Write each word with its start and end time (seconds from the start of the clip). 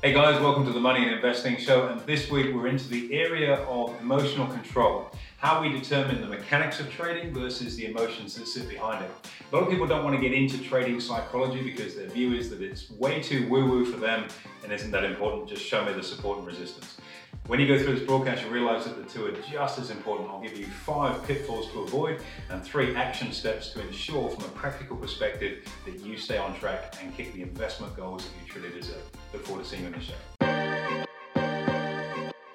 Hey 0.00 0.12
guys, 0.12 0.40
welcome 0.40 0.64
to 0.64 0.70
the 0.70 0.78
Money 0.78 1.02
and 1.02 1.10
Investing 1.10 1.56
Show. 1.56 1.88
And 1.88 2.00
this 2.02 2.30
week 2.30 2.54
we're 2.54 2.68
into 2.68 2.88
the 2.88 3.12
area 3.12 3.54
of 3.64 4.00
emotional 4.00 4.46
control. 4.46 5.10
How 5.38 5.60
we 5.60 5.70
determine 5.70 6.20
the 6.20 6.28
mechanics 6.28 6.78
of 6.78 6.88
trading 6.88 7.34
versus 7.34 7.74
the 7.74 7.86
emotions 7.86 8.36
that 8.36 8.46
sit 8.46 8.68
behind 8.68 9.04
it. 9.04 9.10
A 9.50 9.56
lot 9.56 9.64
of 9.64 9.70
people 9.70 9.88
don't 9.88 10.04
want 10.04 10.14
to 10.14 10.22
get 10.22 10.32
into 10.32 10.56
trading 10.58 11.00
psychology 11.00 11.64
because 11.64 11.96
their 11.96 12.06
view 12.06 12.32
is 12.32 12.48
that 12.50 12.62
it's 12.62 12.88
way 12.92 13.20
too 13.20 13.48
woo 13.48 13.68
woo 13.68 13.84
for 13.84 13.98
them 13.98 14.28
and 14.62 14.72
isn't 14.72 14.92
that 14.92 15.02
important. 15.02 15.48
Just 15.48 15.64
show 15.64 15.84
me 15.84 15.92
the 15.92 16.02
support 16.04 16.38
and 16.38 16.46
resistance. 16.46 16.98
When 17.48 17.58
you 17.58 17.66
go 17.66 17.82
through 17.82 17.94
this 17.94 18.04
broadcast, 18.04 18.44
you 18.44 18.50
realize 18.50 18.84
that 18.84 19.02
the 19.02 19.10
two 19.10 19.24
are 19.24 19.32
just 19.50 19.78
as 19.78 19.88
important. 19.88 20.28
I'll 20.28 20.38
give 20.38 20.58
you 20.58 20.66
five 20.66 21.26
pitfalls 21.26 21.72
to 21.72 21.80
avoid 21.80 22.20
and 22.50 22.62
three 22.62 22.94
action 22.94 23.32
steps 23.32 23.70
to 23.70 23.80
ensure, 23.80 24.28
from 24.28 24.44
a 24.44 24.48
practical 24.48 24.98
perspective, 24.98 25.66
that 25.86 25.98
you 26.00 26.18
stay 26.18 26.36
on 26.36 26.54
track 26.60 26.96
and 27.02 27.16
kick 27.16 27.32
the 27.32 27.40
investment 27.40 27.96
goals 27.96 28.26
that 28.26 28.32
you 28.38 28.52
truly 28.52 28.78
deserve. 28.78 29.00
Look 29.32 29.46
forward 29.46 29.64
to 29.64 29.70
seeing 29.70 29.80
you 29.80 29.88
on 29.88 29.94
the 29.94 30.00
show. 30.00 30.12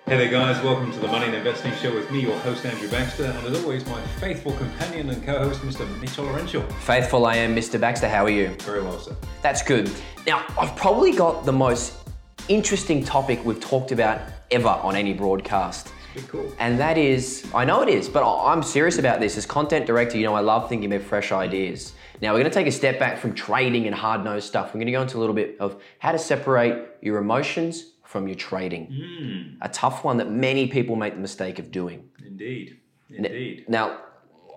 Hey 0.05 0.17
there, 0.17 0.29
guys. 0.29 0.63
Welcome 0.63 0.91
to 0.91 0.99
the 0.99 1.07
Money 1.07 1.25
and 1.25 1.33
Investing 1.38 1.73
Show 1.77 1.91
with 1.91 2.11
me, 2.11 2.19
your 2.19 2.38
host, 2.41 2.63
Andrew 2.63 2.88
Baxter, 2.88 3.25
and 3.25 3.47
as 3.47 3.63
always, 3.63 3.83
my 3.88 3.99
faithful 4.19 4.53
companion 4.53 5.09
and 5.09 5.25
co 5.25 5.39
host, 5.39 5.61
Mr. 5.61 5.89
Mitchell 6.02 6.25
Laurential. 6.25 6.61
Faithful 6.81 7.25
I 7.25 7.38
am, 7.38 7.55
Mr. 7.55 7.81
Baxter. 7.81 8.07
How 8.07 8.25
are 8.25 8.30
you? 8.30 8.49
Very 8.59 8.83
well, 8.83 8.99
sir. 8.99 9.16
That's 9.41 9.63
good. 9.63 9.89
Now, 10.27 10.45
I've 10.55 10.75
probably 10.75 11.13
got 11.16 11.45
the 11.45 11.52
most 11.52 12.02
interesting 12.47 13.03
topic 13.03 13.43
we've 13.45 13.59
talked 13.59 13.91
about 13.91 14.21
ever 14.52 14.67
on 14.67 14.95
any 14.95 15.13
broadcast. 15.13 15.91
Cool. 16.27 16.53
And 16.59 16.79
that 16.79 16.97
is, 16.97 17.45
I 17.55 17.66
know 17.66 17.81
it 17.81 17.89
is, 17.89 18.07
but 18.07 18.23
I'm 18.23 18.61
serious 18.61 18.99
about 18.99 19.19
this. 19.19 19.35
As 19.35 19.45
content 19.47 19.88
director, 19.88 20.17
you 20.17 20.25
know 20.25 20.35
I 20.35 20.41
love 20.41 20.69
thinking 20.69 20.93
about 20.93 21.07
fresh 21.07 21.31
ideas. 21.31 21.93
Now 22.21 22.33
we're 22.33 22.39
going 22.41 22.52
to 22.52 22.53
take 22.53 22.67
a 22.67 22.71
step 22.71 22.99
back 22.99 23.17
from 23.17 23.33
trading 23.33 23.88
and 23.88 23.95
hard 23.95 24.23
nosed 24.23 24.47
stuff. 24.47 24.67
We're 24.67 24.79
going 24.79 24.85
to 24.88 24.91
go 24.91 25.02
into 25.02 25.17
a 25.17 25.21
little 25.21 25.33
bit 25.35 25.57
of 25.59 25.81
how 25.99 26.11
to 26.11 26.19
separate 26.19 26.85
your 27.02 27.17
emotions 27.17 27.93
from 28.03 28.27
your 28.27 28.35
trading. 28.35 28.88
Mm, 28.91 29.57
A 29.61 29.69
tough 29.69 30.03
one 30.03 30.17
that 30.17 30.30
many 30.30 30.67
people 30.67 30.95
make 30.95 31.16
the 31.16 31.19
mistake 31.19 31.58
of 31.58 31.71
doing. 31.71 32.09
indeed. 32.25 32.77
Indeed. 33.09 33.66
Now, 33.67 33.97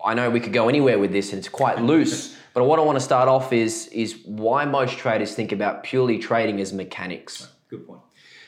I 0.05 0.13
know 0.13 0.29
we 0.29 0.39
could 0.39 0.53
go 0.53 0.69
anywhere 0.69 0.99
with 0.99 1.11
this 1.11 1.31
and 1.31 1.39
it's 1.39 1.49
quite 1.49 1.81
loose, 1.81 2.37
but 2.53 2.65
what 2.65 2.77
I 2.77 2.83
want 2.83 2.97
to 2.97 3.03
start 3.03 3.27
off 3.27 3.51
is 3.51 3.87
is 3.87 4.19
why 4.25 4.63
most 4.65 4.99
traders 4.99 5.33
think 5.33 5.51
about 5.51 5.83
purely 5.83 6.19
trading 6.19 6.61
as 6.61 6.71
mechanics. 6.71 7.47
Good 7.69 7.85
point. 7.85 8.01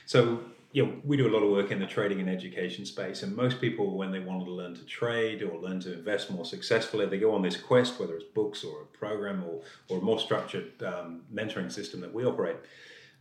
So, 0.05 0.41
yeah, 0.71 0.83
we 1.03 1.17
do 1.17 1.27
a 1.27 1.33
lot 1.33 1.43
of 1.43 1.49
work 1.49 1.71
in 1.71 1.79
the 1.79 1.87
trading 1.87 2.19
and 2.19 2.29
education 2.29 2.85
space, 2.85 3.23
and 3.23 3.35
most 3.35 3.59
people, 3.59 3.97
when 3.97 4.11
they 4.11 4.19
want 4.19 4.45
to 4.45 4.51
learn 4.51 4.75
to 4.75 4.85
trade 4.85 5.41
or 5.41 5.59
learn 5.59 5.79
to 5.81 5.93
invest 5.93 6.29
more 6.29 6.45
successfully, 6.45 7.07
they 7.07 7.17
go 7.17 7.33
on 7.33 7.41
this 7.41 7.57
quest, 7.57 7.99
whether 7.99 8.15
it's 8.15 8.23
books 8.23 8.63
or 8.63 8.83
a 8.83 8.85
program 8.85 9.43
or, 9.43 9.61
or 9.89 9.97
a 9.97 10.01
more 10.01 10.19
structured 10.19 10.81
um, 10.83 11.21
mentoring 11.33 11.71
system 11.71 12.01
that 12.01 12.13
we 12.13 12.23
operate. 12.23 12.57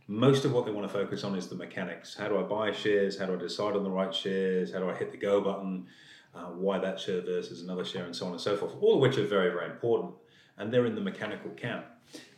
Most 0.07 0.45
of 0.45 0.51
what 0.51 0.65
they 0.65 0.71
want 0.71 0.87
to 0.87 0.93
focus 0.93 1.23
on 1.23 1.35
is 1.35 1.47
the 1.47 1.55
mechanics. 1.55 2.15
How 2.15 2.27
do 2.27 2.37
I 2.39 2.43
buy 2.43 2.71
shares? 2.71 3.19
How 3.19 3.25
do 3.25 3.33
I 3.33 3.37
decide 3.37 3.75
on 3.75 3.83
the 3.83 3.91
right 3.91 4.13
shares? 4.13 4.71
How 4.73 4.79
do 4.79 4.89
I 4.89 4.95
hit 4.95 5.11
the 5.11 5.17
go 5.17 5.41
button? 5.41 5.87
Uh, 6.33 6.51
why 6.51 6.77
that 6.77 6.99
share 6.99 7.21
versus 7.21 7.63
another 7.63 7.83
share, 7.83 8.05
and 8.05 8.15
so 8.15 8.27
on 8.27 8.33
and 8.33 8.41
so 8.41 8.55
forth, 8.55 8.73
all 8.81 8.95
of 8.95 8.99
which 9.01 9.17
are 9.17 9.25
very, 9.25 9.49
very 9.49 9.65
important. 9.65 10.13
And 10.57 10.71
they're 10.71 10.85
in 10.85 10.93
the 10.93 11.01
mechanical 11.01 11.49
camp. 11.51 11.85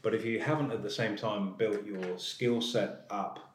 But 0.01 0.15
if 0.15 0.23
you 0.23 0.39
haven't 0.39 0.71
at 0.71 0.83
the 0.83 0.89
same 0.89 1.17
time 1.17 1.53
built 1.57 1.85
your 1.85 2.17
skill 2.17 2.61
set 2.61 3.05
up 3.09 3.50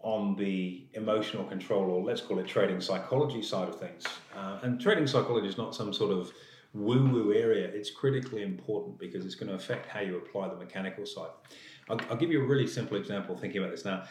on 0.00 0.36
the 0.36 0.84
emotional 0.94 1.44
control, 1.44 1.90
or 1.90 2.02
let's 2.04 2.20
call 2.20 2.38
it 2.38 2.46
trading 2.46 2.80
psychology 2.80 3.42
side 3.42 3.68
of 3.68 3.78
things. 3.78 4.04
Uh, 4.36 4.58
and 4.62 4.80
trading 4.80 5.06
psychology 5.06 5.48
is 5.48 5.58
not 5.58 5.74
some 5.74 5.92
sort 5.92 6.12
of 6.12 6.32
woo 6.74 7.08
woo 7.08 7.32
area, 7.32 7.66
it's 7.66 7.90
critically 7.90 8.42
important 8.42 8.98
because 8.98 9.24
it's 9.24 9.34
going 9.34 9.48
to 9.48 9.54
affect 9.54 9.86
how 9.88 10.00
you 10.00 10.16
apply 10.16 10.48
the 10.48 10.56
mechanical 10.56 11.06
side. 11.06 11.30
I'll, 11.88 12.00
I'll 12.10 12.16
give 12.16 12.30
you 12.30 12.42
a 12.42 12.46
really 12.46 12.66
simple 12.66 12.96
example 12.96 13.36
thinking 13.36 13.62
about 13.62 13.70
this 13.70 13.84
now. 13.84 14.04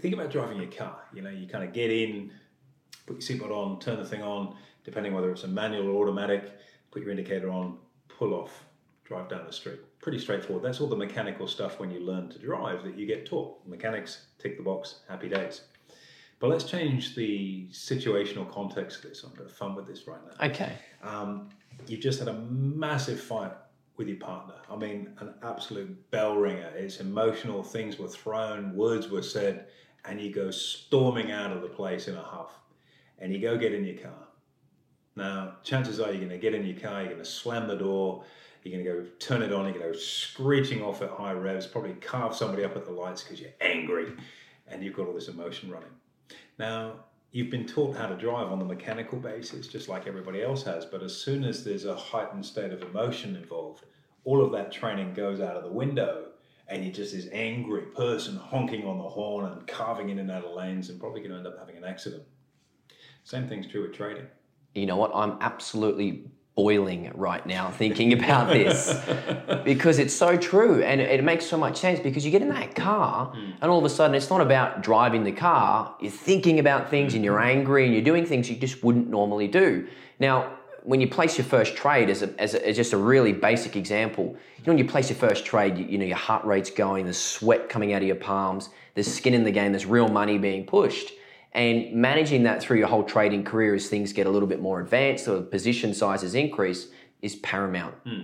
Think 0.00 0.14
about 0.14 0.30
driving 0.30 0.58
your 0.58 0.70
car. 0.70 0.98
You 1.12 1.22
know, 1.22 1.30
you 1.30 1.46
kind 1.46 1.64
of 1.64 1.72
get 1.72 1.90
in, 1.90 2.30
put 3.06 3.28
your 3.28 3.38
seatbelt 3.38 3.50
on, 3.50 3.80
turn 3.80 3.98
the 3.98 4.04
thing 4.04 4.22
on, 4.22 4.56
depending 4.84 5.12
whether 5.14 5.30
it's 5.30 5.44
a 5.44 5.48
manual 5.48 5.88
or 5.88 6.02
automatic, 6.02 6.52
put 6.90 7.02
your 7.02 7.10
indicator 7.10 7.50
on, 7.50 7.78
pull 8.08 8.34
off, 8.34 8.64
drive 9.08 9.28
down 9.30 9.46
the 9.46 9.52
street. 9.52 9.80
Pretty 10.00 10.18
straightforward. 10.18 10.62
That's 10.62 10.80
all 10.80 10.86
the 10.86 10.96
mechanical 10.96 11.48
stuff 11.48 11.80
when 11.80 11.90
you 11.90 12.00
learn 12.00 12.28
to 12.28 12.38
drive 12.38 12.84
that 12.84 12.96
you 12.98 13.06
get 13.06 13.24
taught. 13.24 13.66
Mechanics, 13.66 14.26
tick 14.38 14.58
the 14.58 14.62
box, 14.62 15.00
happy 15.08 15.28
days. 15.28 15.62
But 16.40 16.50
let's 16.50 16.64
change 16.64 17.16
the 17.16 17.66
situational 17.72 18.48
context 18.52 19.02
of 19.02 19.10
this. 19.10 19.24
I'm 19.24 19.30
having 19.30 19.48
fun 19.48 19.74
with 19.74 19.86
this 19.86 20.06
right 20.06 20.20
now. 20.24 20.46
Okay. 20.46 20.72
Um, 21.02 21.48
you've 21.86 22.00
just 22.00 22.18
had 22.18 22.28
a 22.28 22.34
massive 22.34 23.18
fight 23.18 23.52
with 23.96 24.08
your 24.08 24.18
partner. 24.18 24.54
I 24.70 24.76
mean, 24.76 25.14
an 25.20 25.34
absolute 25.42 26.10
bell 26.10 26.36
ringer. 26.36 26.70
It's 26.76 27.00
emotional. 27.00 27.62
Things 27.62 27.98
were 27.98 28.08
thrown, 28.08 28.76
words 28.76 29.08
were 29.08 29.22
said, 29.22 29.66
and 30.04 30.20
you 30.20 30.32
go 30.32 30.50
storming 30.50 31.32
out 31.32 31.50
of 31.50 31.62
the 31.62 31.68
place 31.68 32.08
in 32.08 32.14
a 32.14 32.22
huff. 32.22 32.52
And 33.18 33.32
you 33.32 33.40
go 33.40 33.56
get 33.56 33.72
in 33.72 33.84
your 33.84 33.96
car. 33.96 34.28
Now, 35.16 35.56
chances 35.64 35.98
are 35.98 36.10
you're 36.10 36.18
going 36.18 36.28
to 36.28 36.38
get 36.38 36.54
in 36.54 36.64
your 36.64 36.78
car, 36.78 37.00
you're 37.00 37.14
going 37.14 37.24
to 37.24 37.28
slam 37.28 37.66
the 37.66 37.74
door, 37.74 38.22
you're 38.68 38.82
going 38.82 38.84
to 38.84 39.02
go 39.02 39.08
turn 39.18 39.42
it 39.42 39.52
on, 39.52 39.64
you're 39.64 39.74
going 39.74 39.86
to 39.86 39.92
go 39.92 39.98
screeching 39.98 40.82
off 40.82 41.02
at 41.02 41.10
high 41.10 41.32
revs, 41.32 41.66
probably 41.66 41.94
carve 41.94 42.34
somebody 42.34 42.64
up 42.64 42.76
at 42.76 42.84
the 42.84 42.92
lights 42.92 43.22
because 43.22 43.40
you're 43.40 43.50
angry 43.60 44.12
and 44.66 44.82
you've 44.82 44.94
got 44.94 45.06
all 45.06 45.14
this 45.14 45.28
emotion 45.28 45.70
running. 45.70 45.90
Now, 46.58 47.04
you've 47.30 47.50
been 47.50 47.66
taught 47.66 47.96
how 47.96 48.06
to 48.06 48.16
drive 48.16 48.50
on 48.50 48.58
the 48.58 48.64
mechanical 48.64 49.18
basis, 49.18 49.68
just 49.68 49.88
like 49.88 50.06
everybody 50.06 50.42
else 50.42 50.62
has, 50.64 50.84
but 50.84 51.02
as 51.02 51.14
soon 51.16 51.44
as 51.44 51.64
there's 51.64 51.84
a 51.84 51.94
heightened 51.94 52.44
state 52.44 52.72
of 52.72 52.82
emotion 52.82 53.36
involved, 53.36 53.84
all 54.24 54.44
of 54.44 54.52
that 54.52 54.72
training 54.72 55.14
goes 55.14 55.40
out 55.40 55.56
of 55.56 55.62
the 55.62 55.70
window, 55.70 56.26
and 56.68 56.84
you're 56.84 56.92
just 56.92 57.14
this 57.14 57.28
angry 57.32 57.82
person 57.96 58.36
honking 58.36 58.86
on 58.86 58.98
the 58.98 59.08
horn 59.08 59.50
and 59.50 59.66
carving 59.66 60.10
in 60.10 60.18
and 60.18 60.30
out 60.30 60.44
of 60.44 60.54
lanes, 60.54 60.90
and 60.90 61.00
probably 61.00 61.20
going 61.20 61.30
to 61.30 61.38
end 61.38 61.46
up 61.46 61.58
having 61.58 61.76
an 61.76 61.84
accident. 61.84 62.22
Same 63.24 63.48
thing's 63.48 63.66
true 63.66 63.82
with 63.82 63.94
trading. 63.94 64.26
You 64.74 64.86
know 64.86 64.96
what? 64.96 65.10
I'm 65.14 65.38
absolutely 65.40 66.30
boiling 66.58 67.08
right 67.14 67.46
now 67.46 67.70
thinking 67.70 68.12
about 68.12 68.48
this 68.48 69.00
because 69.64 70.00
it's 70.00 70.12
so 70.12 70.36
true 70.36 70.82
and 70.82 71.00
it 71.00 71.22
makes 71.22 71.46
so 71.46 71.56
much 71.56 71.76
sense 71.76 72.00
because 72.00 72.24
you 72.24 72.32
get 72.32 72.42
in 72.42 72.48
that 72.48 72.74
car 72.74 73.26
hmm. 73.26 73.52
and 73.60 73.70
all 73.70 73.78
of 73.78 73.84
a 73.84 73.88
sudden 73.88 74.12
it's 74.16 74.28
not 74.28 74.40
about 74.40 74.82
driving 74.82 75.22
the 75.22 75.30
car, 75.30 75.94
you're 76.00 76.10
thinking 76.10 76.58
about 76.58 76.90
things 76.90 77.14
and 77.14 77.24
you're 77.24 77.38
hmm. 77.38 77.46
angry 77.46 77.84
and 77.84 77.94
you're 77.94 78.02
doing 78.02 78.26
things 78.26 78.50
you 78.50 78.56
just 78.56 78.82
wouldn't 78.82 79.08
normally 79.08 79.46
do. 79.46 79.86
Now, 80.18 80.52
when 80.82 81.00
you 81.00 81.06
place 81.06 81.38
your 81.38 81.44
first 81.44 81.76
trade, 81.76 82.10
as, 82.10 82.22
a, 82.22 82.40
as, 82.40 82.54
a, 82.54 82.68
as 82.68 82.74
just 82.74 82.92
a 82.92 82.96
really 82.96 83.32
basic 83.32 83.76
example, 83.76 84.24
you 84.56 84.64
know, 84.66 84.72
when 84.72 84.78
you 84.78 84.84
place 84.84 85.08
your 85.10 85.18
first 85.18 85.44
trade, 85.44 85.78
you, 85.78 85.84
you 85.84 85.96
know, 85.96 86.06
your 86.06 86.16
heart 86.16 86.44
rate's 86.44 86.72
going, 86.72 87.04
there's 87.04 87.18
sweat 87.18 87.68
coming 87.68 87.92
out 87.92 88.02
of 88.02 88.08
your 88.08 88.16
palms, 88.16 88.70
there's 88.94 89.06
skin 89.06 89.32
in 89.32 89.44
the 89.44 89.52
game, 89.52 89.70
there's 89.70 89.86
real 89.86 90.08
money 90.08 90.38
being 90.38 90.66
pushed. 90.66 91.12
And 91.58 91.92
managing 91.92 92.44
that 92.44 92.62
through 92.62 92.78
your 92.78 92.86
whole 92.86 93.02
trading 93.02 93.42
career 93.42 93.74
as 93.74 93.88
things 93.88 94.12
get 94.12 94.28
a 94.28 94.30
little 94.30 94.46
bit 94.46 94.60
more 94.60 94.80
advanced 94.80 95.26
or 95.26 95.42
position 95.42 95.92
sizes 95.92 96.36
increase 96.36 96.86
is 97.20 97.34
paramount. 97.34 97.96
Hmm. 98.06 98.20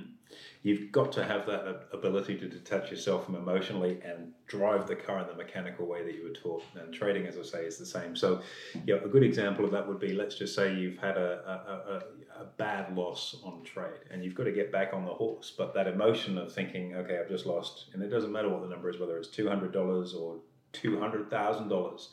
You've 0.63 0.93
got 0.93 1.11
to 1.13 1.25
have 1.25 1.45
that 1.47 1.89
ability 1.93 2.39
to 2.39 2.49
detach 2.49 2.93
yourself 2.93 3.27
from 3.27 3.35
emotionally 3.35 4.01
and 4.05 4.33
drive 4.47 4.87
the 4.87 4.95
car 4.95 5.19
in 5.19 5.27
the 5.27 5.35
mechanical 5.35 5.85
way 5.85 6.05
that 6.05 6.15
you 6.15 6.23
were 6.23 6.31
taught. 6.31 6.63
And 6.77 6.95
trading, 6.95 7.27
as 7.27 7.37
I 7.37 7.43
say, 7.43 7.65
is 7.65 7.77
the 7.77 7.85
same. 7.85 8.15
So, 8.15 8.41
yeah, 8.87 8.95
a 9.05 9.09
good 9.09 9.25
example 9.25 9.65
of 9.65 9.73
that 9.73 9.87
would 9.89 9.99
be 9.99 10.13
let's 10.13 10.37
just 10.37 10.55
say 10.55 10.73
you've 10.73 10.99
had 10.99 11.17
a, 11.17 11.43
a, 11.45 12.39
a, 12.39 12.43
a 12.43 12.45
bad 12.57 12.97
loss 12.97 13.37
on 13.43 13.65
trade 13.65 14.01
and 14.13 14.25
you've 14.25 14.37
got 14.37 14.45
to 14.45 14.53
get 14.53 14.71
back 14.71 14.95
on 14.95 15.05
the 15.05 15.13
horse. 15.13 15.53
But 15.59 15.75
that 15.75 15.89
emotion 15.89 16.39
of 16.39 16.53
thinking, 16.53 16.95
okay, 16.95 17.19
I've 17.19 17.29
just 17.29 17.47
lost, 17.47 17.87
and 17.95 18.01
it 18.01 18.11
doesn't 18.11 18.31
matter 18.31 18.49
what 18.49 18.63
the 18.63 18.69
number 18.69 18.89
is, 18.89 19.01
whether 19.01 19.19
it's 19.19 19.29
$200 19.29 19.75
or 20.15 20.39
$200,000, 20.73 22.09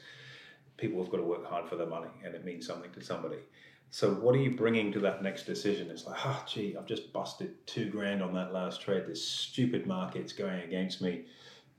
people 0.81 1.01
have 1.01 1.11
got 1.11 1.17
to 1.17 1.23
work 1.23 1.45
hard 1.45 1.69
for 1.69 1.75
their 1.75 1.87
money 1.87 2.09
and 2.25 2.33
it 2.33 2.43
means 2.43 2.65
something 2.65 2.91
to 2.91 3.01
somebody. 3.01 3.37
So 3.91 4.09
what 4.09 4.33
are 4.35 4.39
you 4.39 4.55
bringing 4.55 4.91
to 4.93 4.99
that 5.01 5.21
next 5.21 5.43
decision? 5.43 5.91
It's 5.91 6.07
like, 6.07 6.25
ah, 6.25 6.43
gee, 6.47 6.75
I've 6.77 6.87
just 6.87 7.13
busted 7.13 7.67
two 7.67 7.89
grand 7.89 8.23
on 8.23 8.33
that 8.33 8.51
last 8.51 8.81
trade. 8.81 9.03
This 9.05 9.25
stupid 9.25 9.85
market's 9.85 10.33
going 10.33 10.61
against 10.61 11.01
me. 11.01 11.25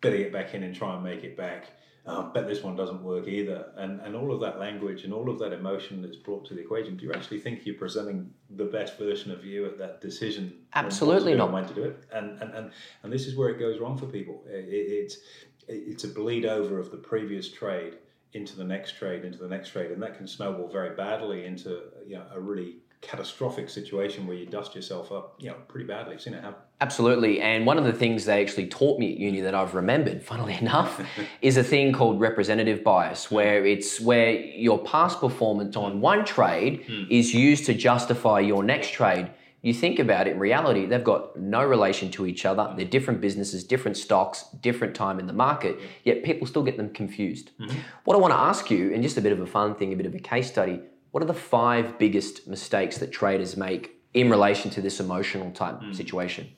Better 0.01 0.19
get 0.19 0.33
back 0.33 0.55
in 0.55 0.63
and 0.63 0.75
try 0.75 0.95
and 0.95 1.03
make 1.03 1.25
it 1.25 1.37
back. 1.37 1.73
Uh, 2.05 2.31
bet 2.33 2.47
this 2.47 2.63
one 2.63 2.77
doesn't 2.77 3.03
work 3.03 3.29
either. 3.29 3.73
And 3.77 4.01
and 4.01 4.15
all 4.17 4.33
of 4.33 4.41
that 4.41 4.59
language 4.59 5.05
and 5.05 5.15
all 5.15 5.31
of 5.31 5.39
that 5.39 5.53
emotion 5.53 6.03
that's 6.03 6.17
brought 6.17 6.45
to 6.47 6.55
the 6.55 6.61
equation. 6.61 6.97
Do 6.97 7.05
you 7.07 7.13
actually 7.13 7.39
think 7.39 7.65
you're 7.65 7.77
presenting 7.77 8.31
the 8.51 8.65
best 8.65 8.99
version 8.99 9.31
of 9.31 9.45
you 9.45 9.65
at 9.67 9.79
that 9.79 10.01
decision? 10.01 10.45
on 10.45 10.53
what 10.53 10.81
to 10.83 10.87
Absolutely 10.87 11.35
not. 11.35 11.53
When 11.53 11.67
to 11.67 11.75
do 11.75 11.85
it? 11.85 12.05
And 12.13 12.43
and 12.43 12.53
and 12.55 12.73
and 13.05 13.13
this 13.13 13.27
is 13.27 13.37
where 13.37 13.51
it 13.51 13.59
goes 13.59 13.79
wrong 13.79 13.97
for 13.97 14.07
people. 14.07 14.43
It, 14.49 14.65
it, 14.65 14.87
it's 15.03 15.17
it's 15.69 16.05
a 16.05 16.09
bleed 16.09 16.45
over 16.45 16.79
of 16.79 16.91
the 16.91 16.97
previous 16.97 17.49
trade 17.51 17.95
into 18.35 18.57
the 18.57 18.65
next 18.65 18.97
trade, 18.97 19.25
into 19.25 19.39
the 19.39 19.49
next 19.49 19.71
trade, 19.71 19.91
and 19.91 20.03
that 20.03 20.17
can 20.17 20.27
snowball 20.27 20.69
very 20.69 20.95
badly 20.97 21.45
into 21.45 21.83
you 22.07 22.17
know 22.17 22.25
a 22.33 22.41
really 22.41 22.77
catastrophic 23.03 23.69
situation 23.69 24.27
where 24.29 24.37
you 24.37 24.47
dust 24.47 24.75
yourself 24.77 25.11
up, 25.11 25.35
you 25.39 25.49
know, 25.49 25.57
pretty 25.67 25.85
badly. 25.87 26.15
I've 26.15 26.23
seen 26.23 26.35
it 26.35 26.43
happen. 26.43 26.63
Absolutely. 26.81 27.41
And 27.41 27.67
one 27.67 27.77
of 27.77 27.85
the 27.85 27.93
things 27.93 28.25
they 28.25 28.41
actually 28.41 28.69
taught 28.69 28.99
me 28.99 29.13
at 29.13 29.19
uni 29.19 29.41
that 29.41 29.55
I've 29.55 29.75
remembered, 29.75 30.23
funnily 30.23 30.55
enough, 30.55 31.05
is 31.43 31.57
a 31.57 31.65
thing 31.65 31.93
called 31.93 32.21
representative 32.21 32.83
bias, 32.83 33.31
where 33.31 33.67
it's 33.67 34.01
where 34.01 34.31
your 34.33 34.79
past 34.85 35.21
performance 35.21 35.77
on 35.77 36.01
one 36.01 36.25
trade 36.25 36.85
hmm. 36.87 37.05
is 37.11 37.35
used 37.35 37.67
to 37.67 37.75
justify 37.75 38.41
your 38.41 38.63
next 38.63 38.93
trade 38.93 39.31
You 39.63 39.73
think 39.73 40.01
about 40.01 40.27
it, 40.27 40.33
in 40.33 40.41
reality, 40.41 40.87
they've 40.87 41.05
got 41.05 41.39
no 41.39 41.65
relation 41.65 42.11
to 42.13 42.27
each 42.27 42.45
other. 42.45 42.75
They're 42.77 42.85
different 42.85 43.21
businesses, 43.21 43.63
different 43.63 43.97
stocks, 43.97 44.45
different 44.61 44.97
time 44.97 45.21
in 45.21 45.29
the 45.29 45.33
market, 45.33 45.79
yet 46.03 46.25
people 46.25 46.49
still 46.49 46.65
get 46.65 46.77
them 46.77 46.93
confused. 46.93 47.53
What 48.05 48.15
I 48.17 48.19
want 48.19 48.35
to 48.35 48.39
ask 48.39 48.71
you, 48.73 48.93
and 48.93 49.05
just 49.05 49.17
a 49.17 49.21
bit 49.21 49.33
of 49.33 49.41
a 49.41 49.47
fun 49.47 49.77
thing, 49.77 49.93
a 49.93 49.97
bit 49.97 50.07
of 50.07 50.17
a 50.17 50.19
case 50.19 50.49
study, 50.49 50.81
what 51.13 51.23
are 51.23 51.27
the 51.27 51.35
five 51.35 51.97
biggest 51.97 52.49
mistakes 52.49 52.99
that 52.99 53.13
traders 53.13 53.57
make 53.57 54.01
in 54.15 54.29
relation 54.31 54.69
to 54.73 54.83
this 54.83 54.99
emotional 54.99 55.53
type 55.53 55.77
situation? 55.93 56.49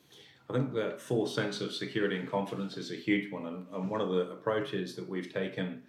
I 0.49 0.55
think 0.55 0.73
that 0.75 1.01
false 1.01 1.35
sense 1.35 1.61
of 1.61 1.75
security 1.75 2.17
and 2.19 2.31
confidence 2.31 2.77
is 2.79 2.91
a 2.91 2.97
huge 2.97 3.31
one, 3.31 3.47
and, 3.47 3.67
and 3.75 3.91
one 3.91 4.01
of 4.01 4.09
the 4.09 4.31
approaches 4.31 4.97
that 4.97 5.07
we've 5.07 5.31
taken 5.33 5.83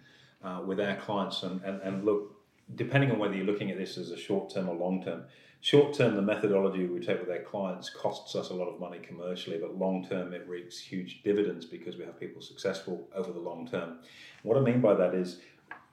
uh, 0.44 0.62
with 0.66 0.80
our 0.80 0.96
clients, 0.96 1.42
and, 1.42 1.62
and, 1.62 1.80
and 1.80 2.04
look, 2.04 2.36
depending 2.74 3.10
on 3.10 3.18
whether 3.18 3.34
you're 3.34 3.46
looking 3.46 3.70
at 3.70 3.78
this 3.78 3.96
as 3.96 4.10
a 4.10 4.16
short 4.18 4.52
term 4.52 4.68
or 4.68 4.74
long 4.74 5.02
term, 5.02 5.24
short 5.66 5.92
term, 5.92 6.14
the 6.14 6.22
methodology 6.22 6.86
we 6.86 7.00
take 7.00 7.18
with 7.18 7.28
our 7.28 7.42
clients 7.42 7.90
costs 7.90 8.36
us 8.36 8.50
a 8.50 8.54
lot 8.54 8.68
of 8.68 8.78
money 8.78 9.00
commercially, 9.00 9.58
but 9.58 9.76
long 9.76 10.06
term, 10.08 10.32
it 10.32 10.48
reaps 10.48 10.78
huge 10.78 11.24
dividends 11.24 11.66
because 11.66 11.96
we 11.96 12.04
have 12.04 12.20
people 12.20 12.40
successful 12.40 13.08
over 13.12 13.32
the 13.32 13.40
long 13.40 13.66
term. 13.66 13.98
What 14.44 14.56
I 14.56 14.60
mean 14.60 14.80
by 14.80 14.94
that 14.94 15.12
is, 15.12 15.40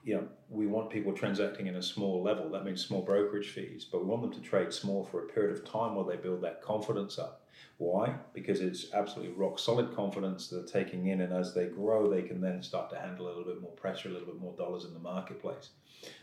you 0.04 0.14
know, 0.14 0.28
we 0.50 0.66
want 0.66 0.90
people 0.90 1.12
transacting 1.12 1.66
in 1.66 1.76
a 1.76 1.82
small 1.82 2.22
level. 2.22 2.50
That 2.50 2.64
means 2.64 2.84
small 2.84 3.00
brokerage 3.00 3.48
fees, 3.48 3.86
but 3.90 4.02
we 4.02 4.06
want 4.06 4.22
them 4.22 4.32
to 4.32 4.40
trade 4.40 4.72
small 4.72 5.02
for 5.04 5.24
a 5.24 5.28
period 5.28 5.56
of 5.56 5.64
time 5.64 5.94
while 5.94 6.04
they 6.04 6.16
build 6.16 6.42
that 6.42 6.62
confidence 6.62 7.18
up. 7.18 7.40
Why? 7.78 8.14
Because 8.34 8.60
it's 8.60 8.92
absolutely 8.92 9.34
rock 9.34 9.58
solid 9.58 9.94
confidence 9.96 10.48
they're 10.48 10.62
taking 10.62 11.06
in, 11.06 11.22
and 11.22 11.32
as 11.32 11.54
they 11.54 11.66
grow, 11.66 12.08
they 12.08 12.22
can 12.22 12.40
then 12.40 12.62
start 12.62 12.90
to 12.90 12.98
handle 12.98 13.26
a 13.26 13.28
little 13.28 13.44
bit 13.44 13.62
more 13.62 13.72
pressure, 13.72 14.10
a 14.10 14.12
little 14.12 14.26
bit 14.26 14.40
more 14.40 14.54
dollars 14.56 14.84
in 14.84 14.92
the 14.92 15.00
marketplace. 15.00 15.70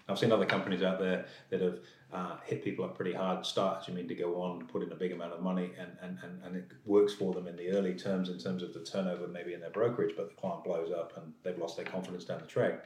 I've 0.07 0.19
seen 0.19 0.31
other 0.31 0.45
companies 0.45 0.83
out 0.83 1.00
there 1.00 1.25
that 1.50 1.62
have 1.62 1.80
uh, 2.13 2.38
hit 2.45 2.63
people 2.63 2.86
up 2.86 2.95
pretty 2.95 3.13
hard 3.13 3.45
start, 3.45 3.88
you 3.88 3.94
mean 3.94 4.07
to 4.07 4.16
go 4.16 4.42
on, 4.42 4.68
put 4.68 4.83
in 4.83 4.92
a 4.92 4.95
big 4.95 5.12
amount 5.12 5.33
of 5.33 5.42
money, 5.42 5.72
and, 5.80 5.92
and, 6.01 6.18
and, 6.24 6.44
and 6.44 6.56
it 6.56 6.72
works 6.86 7.13
for 7.13 7.33
them 7.33 7.48
in 7.48 7.56
the 7.56 7.72
early 7.72 7.95
terms 7.95 8.30
in 8.30 8.38
terms 8.38 8.62
of 8.62 8.74
the 8.74 8.81
turnover 8.81 9.28
maybe 9.28 9.54
in 9.54 9.60
their 9.60 9.72
brokerage, 9.72 10.13
but 10.16 10.30
the 10.30 10.36
client 10.36 10.63
blows 10.63 10.92
up 10.92 11.13
and 11.18 11.33
they've 11.44 11.57
lost 11.57 11.78
their 11.78 11.86
confidence 11.86 12.25
down 12.25 12.39
the 12.39 12.48
track. 12.48 12.86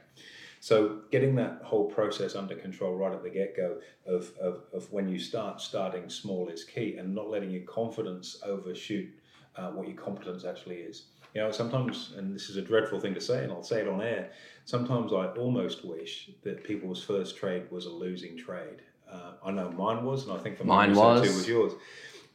So 0.66 1.02
getting 1.12 1.36
that 1.36 1.60
whole 1.62 1.84
process 1.84 2.34
under 2.34 2.56
control 2.56 2.96
right 2.96 3.12
at 3.12 3.22
the 3.22 3.30
get-go 3.30 3.78
of, 4.04 4.32
of, 4.40 4.64
of 4.74 4.92
when 4.92 5.08
you 5.08 5.16
start, 5.16 5.60
starting 5.60 6.08
small 6.10 6.48
is 6.48 6.64
key 6.64 6.96
and 6.96 7.14
not 7.14 7.30
letting 7.30 7.52
your 7.52 7.62
confidence 7.62 8.38
overshoot 8.44 9.08
uh, 9.54 9.70
what 9.70 9.86
your 9.86 9.96
competence 9.96 10.44
actually 10.44 10.78
is. 10.78 11.04
You 11.36 11.42
know, 11.42 11.52
sometimes, 11.52 12.14
and 12.16 12.34
this 12.34 12.50
is 12.50 12.56
a 12.56 12.62
dreadful 12.62 12.98
thing 12.98 13.14
to 13.14 13.20
say, 13.20 13.44
and 13.44 13.52
I'll 13.52 13.62
say 13.62 13.82
it 13.82 13.86
on 13.86 14.02
air, 14.02 14.32
sometimes 14.64 15.12
I 15.12 15.26
almost 15.38 15.84
wish 15.84 16.30
that 16.42 16.64
people's 16.64 17.00
first 17.00 17.36
trade 17.36 17.70
was 17.70 17.86
a 17.86 17.90
losing 17.90 18.36
trade. 18.36 18.82
Uh, 19.08 19.34
I 19.44 19.52
know 19.52 19.70
mine 19.70 20.04
was, 20.04 20.24
and 20.26 20.32
I 20.32 20.38
think 20.38 20.58
for 20.58 20.64
Mine 20.64 20.96
mine 20.96 21.20
was. 21.20 21.28
too 21.28 21.36
was 21.36 21.48
yours. 21.48 21.72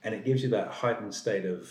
And 0.05 0.15
it 0.15 0.23
gives 0.23 0.41
you 0.41 0.47
that 0.51 0.69
heightened 0.69 1.13
state 1.13 1.43
of 1.43 1.69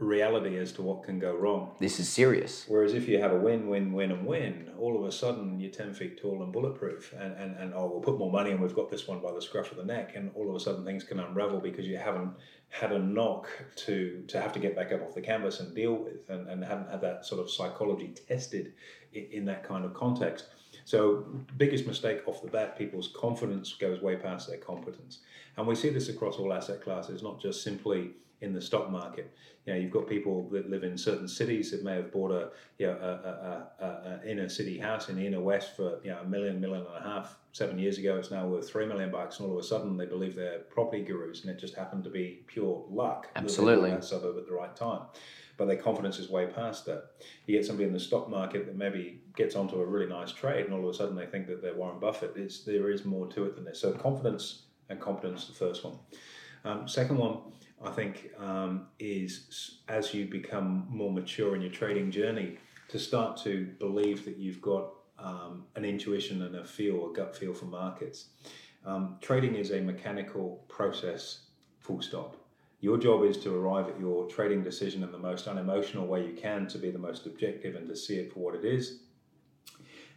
reality 0.00 0.56
as 0.58 0.72
to 0.72 0.82
what 0.82 1.04
can 1.04 1.18
go 1.18 1.34
wrong. 1.34 1.72
This 1.78 2.00
is 2.00 2.08
serious. 2.08 2.64
Whereas 2.68 2.94
if 2.94 3.08
you 3.08 3.20
have 3.20 3.32
a 3.32 3.36
win, 3.36 3.68
win, 3.68 3.92
win, 3.92 4.10
and 4.10 4.26
win, 4.26 4.70
all 4.78 4.96
of 4.96 5.04
a 5.04 5.12
sudden 5.12 5.60
you're 5.60 5.70
10 5.70 5.94
feet 5.94 6.20
tall 6.20 6.42
and 6.42 6.52
bulletproof. 6.52 7.12
And, 7.18 7.34
and, 7.34 7.56
and 7.56 7.74
oh, 7.74 7.86
we'll 7.86 8.00
put 8.00 8.18
more 8.18 8.32
money 8.32 8.50
and 8.50 8.60
we've 8.60 8.74
got 8.74 8.90
this 8.90 9.06
one 9.06 9.20
by 9.20 9.32
the 9.32 9.42
scruff 9.42 9.70
of 9.70 9.76
the 9.76 9.84
neck. 9.84 10.16
And 10.16 10.30
all 10.34 10.48
of 10.48 10.56
a 10.56 10.60
sudden 10.60 10.84
things 10.84 11.04
can 11.04 11.20
unravel 11.20 11.60
because 11.60 11.86
you 11.86 11.98
haven't 11.98 12.32
had 12.70 12.92
a 12.92 12.98
knock 12.98 13.48
to, 13.76 14.24
to 14.28 14.40
have 14.40 14.52
to 14.52 14.58
get 14.58 14.76
back 14.76 14.92
up 14.92 15.02
off 15.02 15.14
the 15.14 15.20
canvas 15.20 15.60
and 15.60 15.74
deal 15.74 15.94
with 15.94 16.28
and, 16.28 16.48
and 16.48 16.64
haven't 16.64 16.90
had 16.90 17.00
that 17.00 17.26
sort 17.26 17.40
of 17.40 17.50
psychology 17.50 18.14
tested 18.28 18.72
in, 19.12 19.26
in 19.32 19.44
that 19.44 19.64
kind 19.64 19.84
of 19.84 19.92
context. 19.94 20.46
So, 20.84 21.26
biggest 21.56 21.86
mistake 21.86 22.22
off 22.26 22.42
the 22.42 22.48
bat, 22.48 22.76
people's 22.76 23.08
confidence 23.14 23.74
goes 23.74 24.00
way 24.00 24.16
past 24.16 24.48
their 24.48 24.58
competence. 24.58 25.18
And 25.56 25.66
we 25.66 25.74
see 25.74 25.90
this 25.90 26.08
across 26.08 26.36
all 26.36 26.52
asset 26.52 26.82
classes, 26.82 27.22
not 27.22 27.40
just 27.40 27.62
simply 27.62 28.10
in 28.40 28.52
the 28.52 28.60
stock 28.60 28.90
market. 28.90 29.32
You 29.66 29.74
know, 29.74 29.78
you've 29.78 29.90
got 29.90 30.08
people 30.08 30.48
that 30.50 30.70
live 30.70 30.82
in 30.82 30.96
certain 30.96 31.28
cities 31.28 31.70
that 31.70 31.84
may 31.84 31.96
have 31.96 32.10
bought 32.10 32.30
a, 32.30 32.50
you 32.78 32.86
know, 32.86 32.94
a, 32.94 33.84
a, 33.84 33.84
a, 33.84 33.86
a 33.86 34.30
inner 34.30 34.48
city 34.48 34.78
house 34.78 35.08
in 35.10 35.16
the 35.16 35.26
inner 35.26 35.40
west 35.40 35.76
for 35.76 36.00
you 36.02 36.10
know 36.10 36.18
a 36.20 36.24
million, 36.24 36.60
million 36.60 36.86
and 36.86 37.04
a 37.04 37.08
half 37.08 37.36
seven 37.52 37.78
years 37.78 37.98
ago, 37.98 38.16
it's 38.16 38.30
now 38.30 38.46
worth 38.46 38.68
three 38.68 38.86
million 38.86 39.10
bucks, 39.10 39.38
and 39.38 39.48
all 39.48 39.58
of 39.58 39.64
a 39.64 39.66
sudden 39.66 39.96
they 39.96 40.06
believe 40.06 40.36
they're 40.36 40.60
property 40.60 41.02
gurus, 41.02 41.42
and 41.42 41.50
it 41.50 41.58
just 41.58 41.74
happened 41.74 42.04
to 42.04 42.10
be 42.10 42.40
pure 42.46 42.84
luck. 42.90 43.22
that 43.22 43.34
they 43.34 43.40
bought 43.40 43.44
Absolutely. 43.44 43.90
that 43.90 44.04
suburb 44.04 44.38
at 44.38 44.46
the 44.46 44.52
right 44.52 44.74
time. 44.76 45.02
But 45.60 45.66
their 45.66 45.76
confidence 45.76 46.18
is 46.18 46.30
way 46.30 46.46
past 46.46 46.86
that. 46.86 47.10
You 47.44 47.54
get 47.54 47.66
somebody 47.66 47.86
in 47.86 47.92
the 47.92 48.00
stock 48.00 48.30
market 48.30 48.64
that 48.64 48.78
maybe 48.78 49.20
gets 49.36 49.54
onto 49.54 49.78
a 49.78 49.84
really 49.84 50.06
nice 50.06 50.32
trade, 50.32 50.64
and 50.64 50.72
all 50.72 50.88
of 50.88 50.94
a 50.94 50.96
sudden 50.96 51.14
they 51.14 51.26
think 51.26 51.48
that 51.48 51.60
they're 51.60 51.74
Warren 51.74 52.00
Buffett. 52.00 52.32
It's, 52.34 52.60
there 52.60 52.90
is 52.90 53.04
more 53.04 53.26
to 53.26 53.44
it 53.44 53.56
than 53.56 53.66
this. 53.66 53.78
So 53.78 53.92
confidence 53.92 54.62
and 54.88 54.98
competence, 54.98 55.48
the 55.48 55.52
first 55.52 55.84
one. 55.84 55.98
Um, 56.64 56.88
second 56.88 57.18
one, 57.18 57.40
I 57.84 57.90
think, 57.90 58.30
um, 58.38 58.86
is 58.98 59.80
as 59.86 60.14
you 60.14 60.24
become 60.24 60.86
more 60.88 61.12
mature 61.12 61.54
in 61.54 61.60
your 61.60 61.72
trading 61.72 62.10
journey, 62.10 62.56
to 62.88 62.98
start 62.98 63.36
to 63.42 63.66
believe 63.78 64.24
that 64.24 64.38
you've 64.38 64.62
got 64.62 64.94
um, 65.18 65.66
an 65.76 65.84
intuition 65.84 66.40
and 66.40 66.56
a 66.56 66.64
feel, 66.64 67.10
a 67.10 67.12
gut 67.12 67.36
feel 67.36 67.52
for 67.52 67.66
markets. 67.66 68.28
Um, 68.86 69.18
trading 69.20 69.56
is 69.56 69.72
a 69.72 69.80
mechanical 69.82 70.64
process, 70.68 71.40
full 71.80 72.00
stop. 72.00 72.34
Your 72.80 72.96
job 72.96 73.24
is 73.24 73.36
to 73.38 73.54
arrive 73.54 73.88
at 73.88 74.00
your 74.00 74.26
trading 74.26 74.62
decision 74.62 75.02
in 75.02 75.12
the 75.12 75.18
most 75.18 75.46
unemotional 75.46 76.06
way 76.06 76.26
you 76.26 76.32
can 76.32 76.66
to 76.68 76.78
be 76.78 76.90
the 76.90 76.98
most 76.98 77.26
objective 77.26 77.74
and 77.74 77.86
to 77.88 77.96
see 77.96 78.16
it 78.16 78.32
for 78.32 78.40
what 78.40 78.54
it 78.54 78.64
is. 78.64 79.00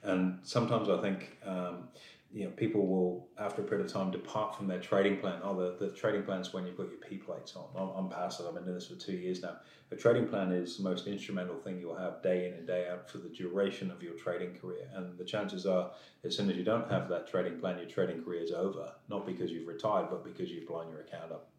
And 0.02 0.40
sometimes 0.44 0.90
I 0.90 1.02
think 1.02 1.38
um, 1.46 1.90
you 2.34 2.46
know 2.46 2.52
people 2.52 2.88
will, 2.88 3.28
after 3.38 3.62
a 3.62 3.66
period 3.66 3.86
of 3.86 3.94
time, 3.94 4.12
depart 4.12 4.56
from 4.56 4.68
their 4.68 4.80
trading 4.80 5.18
plan. 5.18 5.40
Oh, 5.44 5.56
the, 5.56 5.86
the 5.86 5.94
trading 5.94 6.24
plan 6.24 6.42
is 6.42 6.52
when 6.52 6.66
you've 6.66 6.78
got 6.78 6.90
your 6.90 7.00
P 7.00 7.18
plates 7.18 7.56
on. 7.56 7.66
I'm, 7.76 7.90
I'm 7.96 8.10
past 8.10 8.40
it. 8.40 8.46
I've 8.48 8.56
been 8.56 8.64
doing 8.64 8.76
this 8.76 8.88
for 8.88 8.96
two 8.96 9.14
years 9.14 9.42
now. 9.42 9.58
A 9.92 9.96
trading 9.96 10.28
plan 10.28 10.52
is 10.52 10.78
the 10.78 10.84
most 10.84 11.06
instrumental 11.06 11.58
thing 11.58 11.80
you'll 11.80 11.96
have 11.96 12.24
day 12.24 12.48
in 12.48 12.54
and 12.56 12.66
day 12.66 12.88
out 12.92 13.10
for 13.10 13.20
the 13.20 13.30
duration 13.30 13.92
of 13.92 14.02
your 14.02 14.14
trading 14.14 14.56
career. 14.56 14.90
And 14.96 15.18
the 15.18 15.24
chances 15.24 15.66
are, 15.66 15.92
as 16.24 16.36
soon 16.36 16.50
as 16.50 16.58
you 16.58 16.64
don't 16.64 16.90
have 16.90 17.08
that 17.10 17.28
trading 17.28 17.60
plan, 17.60 17.78
your 17.78 17.88
trading 17.88 18.24
career 18.24 18.42
is 18.42 18.52
over. 18.52 18.92
Not 19.10 19.26
because 19.26 19.52
you've 19.52 19.68
retired, 19.68 20.08
but 20.10 20.24
because 20.26 20.50
you've 20.50 20.68
blown 20.68 20.90
your 20.90 21.02
account 21.02 21.32
up. 21.32 21.53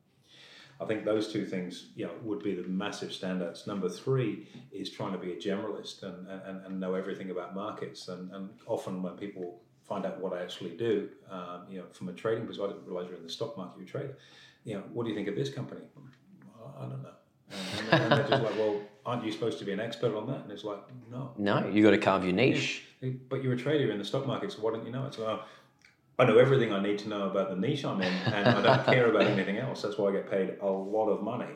I 0.81 0.85
think 0.87 1.05
those 1.05 1.33
two 1.33 1.47
things, 1.47 1.87
you 1.95 2.07
know, 2.07 2.13
would 2.23 2.43
be 2.43 2.55
the 2.55 2.67
massive 2.69 3.11
standouts. 3.11 3.67
Number 3.67 3.89
three 3.89 4.49
is 4.73 4.91
trying 4.91 5.13
to 5.13 5.19
be 5.19 5.33
a 5.33 5.37
generalist 5.37 6.03
and, 6.03 6.29
and, 6.29 6.67
and 6.67 6.81
know 6.81 6.95
everything 6.95 7.31
about 7.31 7.55
markets. 7.55 8.09
And, 8.09 8.31
and 8.33 8.51
often 8.67 9.03
when 9.03 9.15
people 9.15 9.61
find 9.87 10.05
out 10.05 10.21
what 10.21 10.33
I 10.33 10.43
actually 10.43 10.77
do, 10.77 11.09
um, 11.31 11.67
you 11.69 11.79
know, 11.79 11.85
from 11.93 12.09
a 12.09 12.13
trading 12.13 12.47
perspective, 12.47 12.71
I 12.71 12.79
didn't 12.79 12.89
realize 12.89 13.09
you're 13.09 13.19
in 13.19 13.23
the 13.23 13.31
stock 13.31 13.57
market, 13.57 13.79
you 13.81 13.87
trade. 13.87 14.11
You 14.65 14.75
know, 14.75 14.83
what 14.93 15.05
do 15.05 15.11
you 15.11 15.15
think 15.15 15.29
of 15.29 15.37
this 15.37 15.51
company? 15.51 15.83
"Well, 15.95 16.75
I 16.79 16.83
don't 16.83 17.03
know. 17.03 17.11
And, 17.93 18.03
and 18.03 18.13
they're 18.13 18.29
just 18.29 18.43
like, 18.43 18.57
well, 18.57 18.81
aren't 19.05 19.25
you 19.25 19.31
supposed 19.31 19.59
to 19.59 19.65
be 19.65 19.73
an 19.73 19.81
expert 19.81 20.17
on 20.17 20.27
that? 20.29 20.41
And 20.43 20.51
it's 20.53 20.65
like, 20.65 20.79
no. 21.11 21.33
No, 21.37 21.69
you 21.69 21.83
got 21.83 21.91
to 21.91 21.99
carve 21.99 22.25
your 22.25 22.33
niche. 22.33 22.85
But 23.29 23.43
you're 23.43 23.53
a 23.53 23.57
trader 23.57 23.93
in 23.93 23.99
the 23.99 24.05
stock 24.05 24.27
market, 24.27 24.53
so 24.53 24.61
why 24.63 24.73
don't 24.73 24.87
you 24.87 24.93
know 24.93 25.05
it? 25.07 25.15
So 25.15 25.41
I 26.19 26.25
know 26.25 26.39
everything 26.39 26.73
I 26.73 26.81
need 26.81 26.99
to 27.01 27.09
know 27.09 27.29
about 27.29 27.51
the 27.51 27.57
niche 27.57 27.85
I'm 27.85 28.01
in, 28.01 28.13
and 28.27 28.49
I 28.49 28.63
don't 28.63 28.87
care 28.87 29.09
about 29.11 29.23
anything 29.23 29.59
else. 29.59 29.83
That's 29.83 29.99
why 29.99 30.11
I 30.11 30.13
get 30.13 30.31
paid 30.31 30.57
a 30.61 30.67
lot 30.67 31.09
of 31.09 31.23
money 31.23 31.55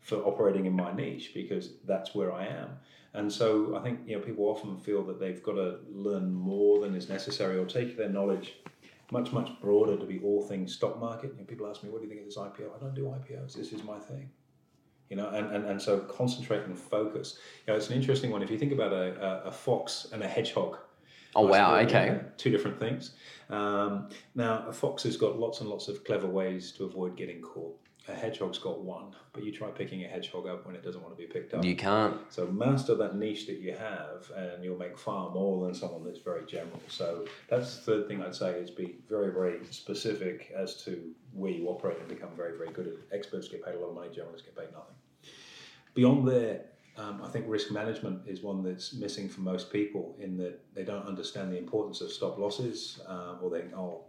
for 0.00 0.16
operating 0.16 0.66
in 0.66 0.72
my 0.74 0.92
niche 0.92 1.32
because 1.34 1.74
that's 1.86 2.14
where 2.14 2.32
I 2.32 2.46
am. 2.46 2.70
And 3.14 3.32
so 3.32 3.76
I 3.76 3.82
think 3.82 4.00
you 4.06 4.16
know 4.16 4.22
people 4.22 4.46
often 4.46 4.78
feel 4.78 5.02
that 5.04 5.20
they've 5.20 5.42
got 5.42 5.54
to 5.54 5.78
learn 5.88 6.32
more 6.32 6.80
than 6.80 6.94
is 6.94 7.08
necessary 7.08 7.58
or 7.58 7.66
take 7.66 7.96
their 7.96 8.08
knowledge 8.08 8.54
much 9.12 9.32
much 9.32 9.50
broader 9.60 9.96
to 9.96 10.06
be 10.06 10.20
all 10.20 10.42
things 10.42 10.74
stock 10.74 10.98
market. 11.00 11.32
You 11.32 11.38
know, 11.38 11.44
people 11.44 11.68
ask 11.68 11.82
me, 11.82 11.90
"What 11.90 11.98
do 11.98 12.04
you 12.04 12.08
think 12.08 12.20
of 12.20 12.26
this 12.26 12.36
IPO?" 12.36 12.74
I 12.74 12.78
don't 12.78 12.94
do 12.94 13.04
IPOs. 13.04 13.54
This 13.54 13.72
is 13.72 13.82
my 13.84 13.98
thing. 13.98 14.30
You 15.08 15.16
know, 15.16 15.28
and, 15.30 15.52
and, 15.52 15.64
and 15.64 15.82
so 15.82 15.98
concentrate 15.98 16.62
and 16.62 16.78
focus. 16.78 17.38
You 17.66 17.72
know, 17.72 17.76
it's 17.76 17.90
an 17.90 17.96
interesting 17.96 18.30
one. 18.30 18.42
If 18.42 18.50
you 18.50 18.58
think 18.58 18.70
about 18.70 18.92
a, 18.92 19.20
a, 19.20 19.48
a 19.48 19.52
fox 19.52 20.06
and 20.12 20.22
a 20.22 20.28
hedgehog, 20.28 20.78
Oh, 21.34 21.46
wow. 21.46 21.76
Okay. 21.76 22.20
two 22.36 22.50
different 22.50 22.78
things. 22.78 23.12
Um, 23.48 24.08
now, 24.34 24.64
a 24.68 24.72
fox 24.72 25.02
has 25.04 25.16
got 25.16 25.38
lots 25.38 25.60
and 25.60 25.68
lots 25.68 25.88
of 25.88 26.04
clever 26.04 26.26
ways 26.26 26.72
to 26.72 26.84
avoid 26.84 27.16
getting 27.16 27.40
caught. 27.40 27.76
A 28.08 28.14
hedgehog's 28.14 28.58
got 28.58 28.80
one, 28.80 29.14
but 29.32 29.44
you 29.44 29.52
try 29.52 29.70
picking 29.70 30.04
a 30.04 30.08
hedgehog 30.08 30.48
up 30.48 30.66
when 30.66 30.74
it 30.74 30.82
doesn't 30.82 31.02
want 31.02 31.16
to 31.16 31.18
be 31.18 31.30
picked 31.32 31.54
up. 31.54 31.64
You 31.64 31.76
can't. 31.76 32.16
So 32.30 32.46
master 32.46 32.96
that 32.96 33.14
niche 33.14 33.46
that 33.46 33.58
you 33.58 33.72
have, 33.72 34.30
and 34.34 34.64
you'll 34.64 34.78
make 34.78 34.98
far 34.98 35.30
more 35.30 35.64
than 35.64 35.74
someone 35.74 36.02
that's 36.02 36.18
very 36.18 36.44
general. 36.46 36.80
So 36.88 37.26
that's 37.48 37.76
the 37.76 37.82
third 37.82 38.08
thing 38.08 38.22
I'd 38.22 38.34
say 38.34 38.52
is 38.52 38.70
be 38.70 38.96
very, 39.08 39.32
very 39.32 39.60
specific 39.70 40.52
as 40.56 40.82
to 40.84 41.12
where 41.34 41.52
you 41.52 41.68
operate 41.68 41.98
and 41.98 42.08
become 42.08 42.30
very, 42.36 42.56
very 42.56 42.70
good 42.72 42.86
at 42.86 42.92
it. 42.94 43.08
Experts 43.12 43.48
get 43.48 43.64
paid 43.64 43.74
a 43.74 43.78
lot 43.78 43.90
of 43.90 43.94
money, 43.94 44.08
generalists 44.08 44.44
get 44.44 44.56
paid 44.56 44.72
nothing. 44.72 44.94
Beyond 45.94 46.26
there, 46.26 46.62
um, 47.00 47.22
I 47.24 47.28
think 47.28 47.46
risk 47.48 47.70
management 47.70 48.22
is 48.26 48.42
one 48.42 48.62
that's 48.62 48.92
missing 48.94 49.28
for 49.28 49.40
most 49.40 49.72
people 49.72 50.14
in 50.18 50.36
that 50.38 50.60
they 50.74 50.84
don't 50.84 51.06
understand 51.06 51.50
the 51.52 51.58
importance 51.58 52.00
of 52.00 52.10
stop 52.12 52.38
losses, 52.38 53.00
uh, 53.08 53.36
or 53.40 53.50
they 53.50 53.62
oh, 53.74 54.02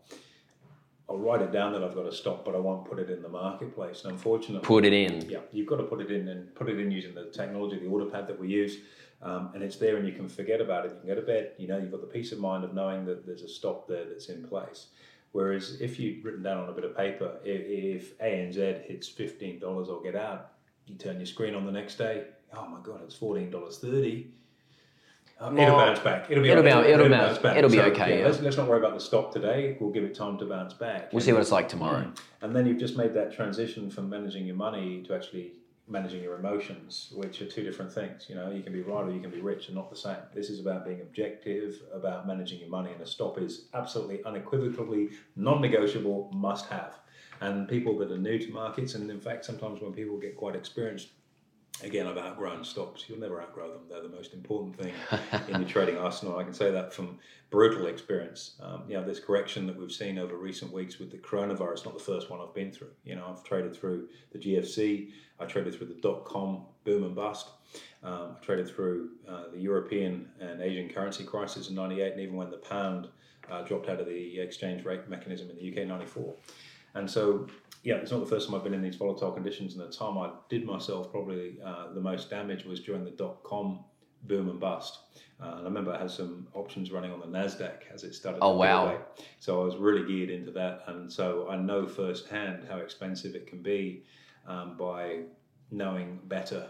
I'll 1.10 1.18
write 1.18 1.42
it 1.42 1.52
down 1.52 1.74
that 1.74 1.84
I've 1.84 1.96
got 1.96 2.04
to 2.04 2.12
stop, 2.12 2.46
but 2.46 2.56
I 2.56 2.58
won't 2.60 2.86
put 2.90 2.98
it 3.00 3.10
in 3.10 3.22
the 3.22 3.30
marketplace. 3.30 4.04
And 4.04 4.14
unfortunately, 4.14 4.66
Put 4.66 4.86
it 4.86 4.94
in. 4.94 5.30
yeah, 5.30 5.40
you've 5.52 5.68
got 5.68 5.78
to 5.78 5.84
put 5.84 6.00
it 6.02 6.10
in 6.12 6.28
and 6.30 6.54
put 6.56 6.70
it 6.70 6.80
in 6.80 6.90
using 6.90 7.14
the 7.14 7.26
technology, 7.26 7.78
the 7.80 7.88
order 7.88 8.06
pad 8.06 8.28
that 8.28 8.40
we 8.40 8.48
use, 8.48 8.78
um, 9.22 9.52
and 9.54 9.62
it's 9.62 9.76
there 9.76 9.98
and 9.98 10.08
you 10.08 10.14
can 10.14 10.30
forget 10.30 10.62
about 10.62 10.86
it. 10.86 10.94
You 10.94 11.00
can 11.00 11.08
go 11.10 11.16
to 11.16 11.22
bed, 11.22 11.52
you 11.58 11.68
know, 11.68 11.78
you've 11.78 11.92
got 11.92 12.02
the 12.02 12.08
peace 12.08 12.32
of 12.32 12.40
mind 12.40 12.64
of 12.64 12.74
knowing 12.74 13.06
that 13.06 13.26
there's 13.26 13.44
a 13.44 13.50
stop 13.50 13.88
there 13.88 14.06
that's 14.06 14.30
in 14.30 14.44
place. 14.44 14.88
Whereas 15.34 15.80
if 15.80 16.00
you've 16.00 16.24
written 16.26 16.44
down 16.44 16.64
on 16.64 16.70
a 16.70 16.74
bit 16.74 16.84
of 16.84 16.96
paper, 16.96 17.40
if, 17.44 17.62
if 18.02 18.18
ANZ 18.20 18.86
hits 18.86 19.08
fifteen 19.08 19.60
dollars, 19.60 19.88
I'll 19.90 20.02
get 20.02 20.16
out. 20.16 20.54
You 20.88 20.96
turn 20.96 21.18
your 21.18 21.26
screen 21.26 21.56
on 21.56 21.66
the 21.66 21.72
next 21.72 21.96
day. 21.96 22.26
Oh 22.54 22.68
my 22.68 22.80
god, 22.84 23.02
it's 23.04 23.16
fourteen 23.16 23.50
dollars 23.50 23.78
thirty. 23.78 24.28
Uh, 25.40 25.52
it'll 25.58 25.76
bounce 25.76 26.00
back. 26.00 26.30
It'll 26.30 26.44
be 26.44 26.50
it'll 26.50 26.64
right. 26.64 26.72
bounce- 26.72 26.88
it'll 26.88 27.10
bounce- 27.10 27.58
it'll 27.58 27.70
be 27.70 27.82
okay, 27.82 28.20
yeah. 28.20 28.26
Let's, 28.26 28.42
let's 28.42 28.58
not 28.58 28.68
worry 28.68 28.78
about 28.78 28.94
the 28.94 29.00
stop 29.00 29.34
today. 29.34 29.76
We'll 29.80 29.90
give 29.90 30.04
it 30.04 30.14
time 30.14 30.38
to 30.38 30.46
bounce 30.46 30.74
back. 30.74 31.12
We'll 31.12 31.22
see 31.24 31.32
what 31.32 31.42
it's 31.42 31.52
like 31.52 31.68
tomorrow. 31.68 32.12
And 32.42 32.56
then 32.56 32.68
you've 32.68 32.78
just 32.78 32.96
made 32.96 33.16
that 33.16 33.34
transition 33.34 33.90
from 33.90 34.08
managing 34.08 34.46
your 34.46 34.56
money 34.56 35.02
to 35.04 35.16
actually 35.16 35.54
managing 35.88 36.22
your 36.22 36.38
emotions, 36.38 37.12
which 37.16 37.42
are 37.42 37.48
two 37.48 37.64
different 37.64 37.92
things. 37.92 38.28
You 38.30 38.36
know, 38.36 38.52
you 38.52 38.62
can 38.62 38.72
be 38.72 38.82
right 38.84 39.04
or 39.04 39.12
you 39.12 39.20
can 39.20 39.32
be 39.32 39.42
rich, 39.42 39.66
and 39.68 39.76
not 39.76 39.90
the 39.90 39.96
same. 39.96 40.18
This 40.34 40.50
is 40.52 40.60
about 40.60 40.86
being 40.86 41.02
objective, 41.02 41.82
about 41.92 42.28
managing 42.28 42.60
your 42.60 42.70
money, 42.70 42.92
and 42.92 43.02
a 43.02 43.08
stop 43.08 43.40
is 43.40 43.66
absolutely 43.74 44.24
unequivocally 44.24 45.10
non-negotiable, 45.36 46.30
must-have. 46.34 46.94
And 47.42 47.68
people 47.68 47.98
that 47.98 48.12
are 48.12 48.18
new 48.18 48.38
to 48.38 48.52
markets, 48.52 48.94
and 48.94 49.10
in 49.10 49.20
fact, 49.20 49.44
sometimes 49.44 49.82
when 49.82 49.92
people 49.92 50.18
get 50.18 50.38
quite 50.38 50.56
experienced, 50.56 51.08
again, 51.84 52.08
I've 52.08 52.18
outgrown 52.18 52.64
stops. 52.64 53.06
You'll 53.08 53.20
never 53.20 53.42
outgrow 53.42 53.72
them. 53.72 53.82
They're 53.90 54.02
the 54.02 54.10
most 54.10 54.34
important 54.34 54.78
thing 54.78 54.94
in 55.48 55.62
your 55.62 55.70
trading 55.70 55.98
arsenal. 56.00 56.38
I 56.38 56.44
can 56.44 56.54
say 56.54 56.72
that 56.72 56.94
from 56.94 57.20
brutal 57.50 57.88
experience. 57.88 58.54
Um, 58.62 58.84
you 58.88 58.96
know, 58.96 59.06
this 59.06 59.20
correction 59.20 59.68
that 59.68 59.78
we've 59.78 59.92
seen 59.92 60.18
over 60.18 60.36
recent 60.36 60.72
weeks 60.72 61.00
with 61.00 61.12
the 61.12 61.18
coronavirus, 61.18 61.86
not 61.86 61.94
the 61.94 62.04
first 62.04 62.30
one 62.30 62.40
I've 62.40 62.54
been 62.54 62.72
through. 62.72 62.92
You 63.04 63.16
know, 63.16 63.28
I've 63.30 63.44
traded 63.44 63.76
through 63.76 64.08
the 64.32 64.40
GFC, 64.40 65.10
I 65.40 65.46
traded 65.46 65.76
through 65.76 65.88
the 65.88 65.96
dot 65.96 66.26
com 66.26 66.66
boom 66.84 67.04
and 67.04 67.16
bust. 67.16 67.50
Um, 68.04 68.36
I 68.42 68.46
traded 68.46 68.70
through 68.70 69.10
uh, 69.28 69.44
the 69.54 69.60
European 69.60 70.30
and 70.40 70.62
Asian 70.62 70.90
currency 70.90 71.24
crisis 71.24 71.70
in 71.70 71.76
98, 71.76 72.14
and 72.14 72.22
even 72.22 72.36
when 72.36 72.50
the 72.50 72.58
pound 72.58 73.08
uh, 73.50 73.62
dropped 73.64 73.90
out 73.90 74.00
of 74.00 74.08
the 74.08 74.40
exchange 74.40 74.86
rate 74.86 75.08
mechanism 75.08 75.50
in 75.50 75.56
the 75.56 75.72
UK 75.72 75.78
in 75.80 75.88
94. 75.88 76.34
And 76.96 77.10
so, 77.10 77.48
yeah, 77.84 77.96
it's 77.96 78.12
not 78.12 78.20
the 78.20 78.26
first 78.26 78.48
time 78.48 78.56
I've 78.56 78.64
been 78.64 78.74
in 78.74 78.82
these 78.82 78.96
volatile 78.96 79.32
conditions. 79.32 79.76
And 79.76 79.82
the 79.82 79.92
time 79.92 80.18
I 80.18 80.32
did 80.50 80.66
myself 80.66 81.12
probably 81.12 81.58
uh, 81.64 81.94
the 81.94 82.02
most 82.02 82.30
damage 82.30 82.66
was 82.66 82.80
during 82.80 83.04
the 83.04 83.12
dot 83.12 83.44
com 83.44 83.86
boom 84.24 84.50
and 84.50 84.60
bust. 84.60 85.00
Uh, 85.42 85.54
and 85.54 85.62
I 85.62 85.64
remember 85.64 85.92
I 85.92 85.98
had 85.98 86.12
some 86.12 86.48
options 86.54 86.92
running 86.92 87.12
on 87.12 87.20
the 87.20 87.26
Nasdaq 87.26 87.92
as 87.92 88.04
it 88.04 88.14
started. 88.14 88.40
Oh, 88.44 88.56
wow. 88.56 88.86
away. 88.86 88.98
So 89.40 89.60
I 89.62 89.66
was 89.66 89.78
really 89.78 90.06
geared 90.06 90.30
into 90.30 90.52
that, 90.52 90.84
and 90.88 91.12
so 91.12 91.48
I 91.50 91.56
know 91.56 91.88
firsthand 91.88 92.68
how 92.70 92.78
expensive 92.78 93.34
it 93.34 93.48
can 93.48 93.64
be 93.64 94.04
um, 94.48 94.78
by 94.78 95.22
knowing 95.72 96.20
better 96.26 96.70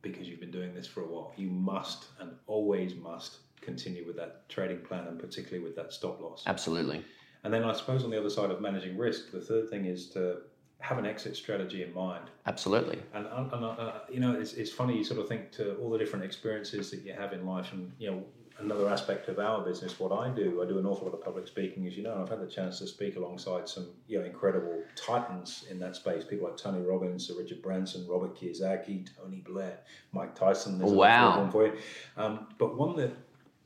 because 0.00 0.28
you've 0.28 0.38
been 0.38 0.52
doing 0.52 0.72
this 0.72 0.86
for 0.86 1.00
a 1.00 1.06
while. 1.06 1.32
You 1.36 1.50
must 1.50 2.04
and 2.20 2.30
always 2.46 2.94
must 2.94 3.38
continue 3.60 4.06
with 4.06 4.14
that 4.16 4.48
trading 4.48 4.78
plan, 4.78 5.08
and 5.08 5.18
particularly 5.18 5.64
with 5.64 5.74
that 5.74 5.92
stop 5.92 6.20
loss. 6.20 6.44
Absolutely. 6.46 7.04
And 7.46 7.54
then 7.54 7.62
I 7.62 7.72
suppose 7.74 8.02
on 8.02 8.10
the 8.10 8.18
other 8.18 8.28
side 8.28 8.50
of 8.50 8.60
managing 8.60 8.98
risk, 8.98 9.30
the 9.30 9.40
third 9.40 9.70
thing 9.70 9.84
is 9.84 10.08
to 10.10 10.38
have 10.80 10.98
an 10.98 11.06
exit 11.06 11.36
strategy 11.36 11.84
in 11.84 11.94
mind. 11.94 12.24
Absolutely. 12.44 13.00
And, 13.14 13.24
and 13.24 13.64
uh, 13.64 14.00
you 14.10 14.18
know, 14.18 14.34
it's, 14.34 14.54
it's 14.54 14.72
funny 14.72 14.98
you 14.98 15.04
sort 15.04 15.20
of 15.20 15.28
think 15.28 15.52
to 15.52 15.76
all 15.76 15.88
the 15.90 15.96
different 15.96 16.24
experiences 16.24 16.90
that 16.90 17.02
you 17.02 17.12
have 17.12 17.32
in 17.32 17.46
life, 17.46 17.72
and 17.72 17.92
you 18.00 18.10
know, 18.10 18.24
another 18.58 18.88
aspect 18.88 19.28
of 19.28 19.38
our 19.38 19.64
business, 19.64 20.00
what 20.00 20.10
I 20.10 20.28
do, 20.30 20.60
I 20.60 20.66
do 20.66 20.76
an 20.80 20.86
awful 20.86 21.06
lot 21.06 21.14
of 21.14 21.22
public 21.22 21.46
speaking, 21.46 21.86
as 21.86 21.96
you 21.96 22.02
know. 22.02 22.14
and 22.14 22.22
I've 22.22 22.28
had 22.28 22.40
the 22.40 22.50
chance 22.50 22.80
to 22.80 22.86
speak 22.88 23.14
alongside 23.14 23.68
some 23.68 23.90
you 24.08 24.18
know 24.18 24.24
incredible 24.24 24.82
titans 24.96 25.66
in 25.70 25.78
that 25.78 25.94
space, 25.94 26.24
people 26.24 26.48
like 26.48 26.56
Tony 26.56 26.80
Robbins, 26.84 27.28
Sir 27.28 27.34
Richard 27.38 27.62
Branson, 27.62 28.08
Robert 28.08 28.36
Kiyosaki, 28.36 29.08
Tony 29.16 29.44
Blair, 29.46 29.78
Mike 30.10 30.34
Tyson. 30.34 30.80
There's 30.80 30.90
a 30.90 30.94
Wow. 30.96 31.42
one 31.42 31.52
for 31.52 31.66
you. 31.66 31.74
Um, 32.16 32.48
but 32.58 32.76
one 32.76 32.96
that 32.96 33.12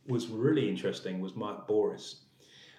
was 0.06 0.26
really 0.26 0.68
interesting 0.68 1.18
was 1.22 1.34
Mike 1.34 1.66
Bouris. 1.66 2.16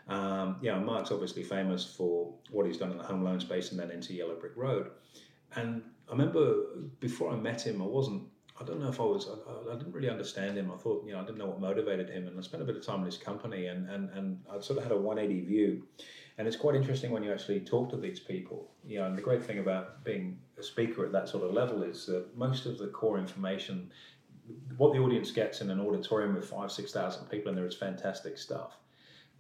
Um, 0.08 0.58
yeah, 0.62 0.78
Mark's 0.80 1.12
obviously 1.12 1.44
famous 1.44 1.86
for 1.86 2.34
what 2.50 2.66
he's 2.66 2.78
done 2.78 2.92
in 2.92 2.98
the 2.98 3.04
home 3.04 3.24
loan 3.24 3.40
space 3.40 3.72
and 3.72 3.80
then 3.80 3.92
into 3.92 4.14
Yellow 4.14 4.36
Brick 4.36 4.54
Road. 4.56 4.92
And 5.56 5.84
I 6.08 6.12
remember 6.12 6.56
before 7.00 7.32
I 7.32 7.36
met 7.36 7.66
him, 7.66 7.82
I 7.82 7.86
wasn't, 7.86 8.24
I 8.60 8.64
don't 8.64 8.80
know 8.80 8.90
if 8.90 9.00
I 9.00 9.04
was, 9.04 9.28
I, 9.28 9.72
I 9.72 9.78
didn't 9.78 9.94
really 9.94 10.10
understand 10.10 10.58
him. 10.58 10.72
I 10.72 10.78
thought, 10.78 11.06
you 11.06 11.14
know, 11.14 11.20
I 11.20 11.24
didn't 11.24 11.38
know 11.38 11.48
what 11.48 11.60
motivated 11.60 12.10
him. 12.10 12.28
And 12.28 12.38
I 12.38 12.42
spent 12.42 12.64
a 12.64 12.66
bit 12.66 12.76
of 12.76 12.86
time 12.86 13.00
in 13.00 13.06
his 13.06 13.18
company 13.18 13.68
and, 13.68 13.90
and, 13.90 14.10
and 14.12 14.40
I 14.50 14.60
sort 14.60 14.78
of 14.78 14.84
had 14.84 14.92
a 14.92 14.98
180 14.98 15.46
view. 15.46 15.84
And 16.38 16.48
it's 16.48 16.58
quite 16.58 16.76
interesting 16.76 17.12
when 17.12 17.24
you 17.24 17.32
actually 17.32 17.60
talk 17.60 17.90
to 17.92 17.98
these 17.98 18.20
people. 18.20 18.72
You 18.86 19.00
know, 19.00 19.06
and 19.06 19.18
the 19.18 19.22
great 19.22 19.44
thing 19.44 19.60
about 19.60 20.04
being 20.04 20.40
a 20.58 20.64
speaker 20.64 21.06
at 21.06 21.12
that 21.12 21.30
sort 21.30 21.44
of 21.44 21.54
level 21.54 21.84
is 21.84 22.06
that 22.08 22.36
most 22.38 22.66
of 22.66 22.78
the 22.78 22.88
core 22.88 23.20
information, 23.20 23.92
what 24.78 24.94
the 24.94 25.00
audience 25.00 25.32
gets 25.32 25.62
in 25.62 25.70
an 25.70 25.80
auditorium 25.80 26.36
with 26.36 26.50
five, 26.50 26.72
6,000 26.72 27.26
people 27.28 27.50
in 27.50 27.56
there 27.56 27.66
is 27.66 27.76
fantastic 27.76 28.38
stuff. 28.38 28.78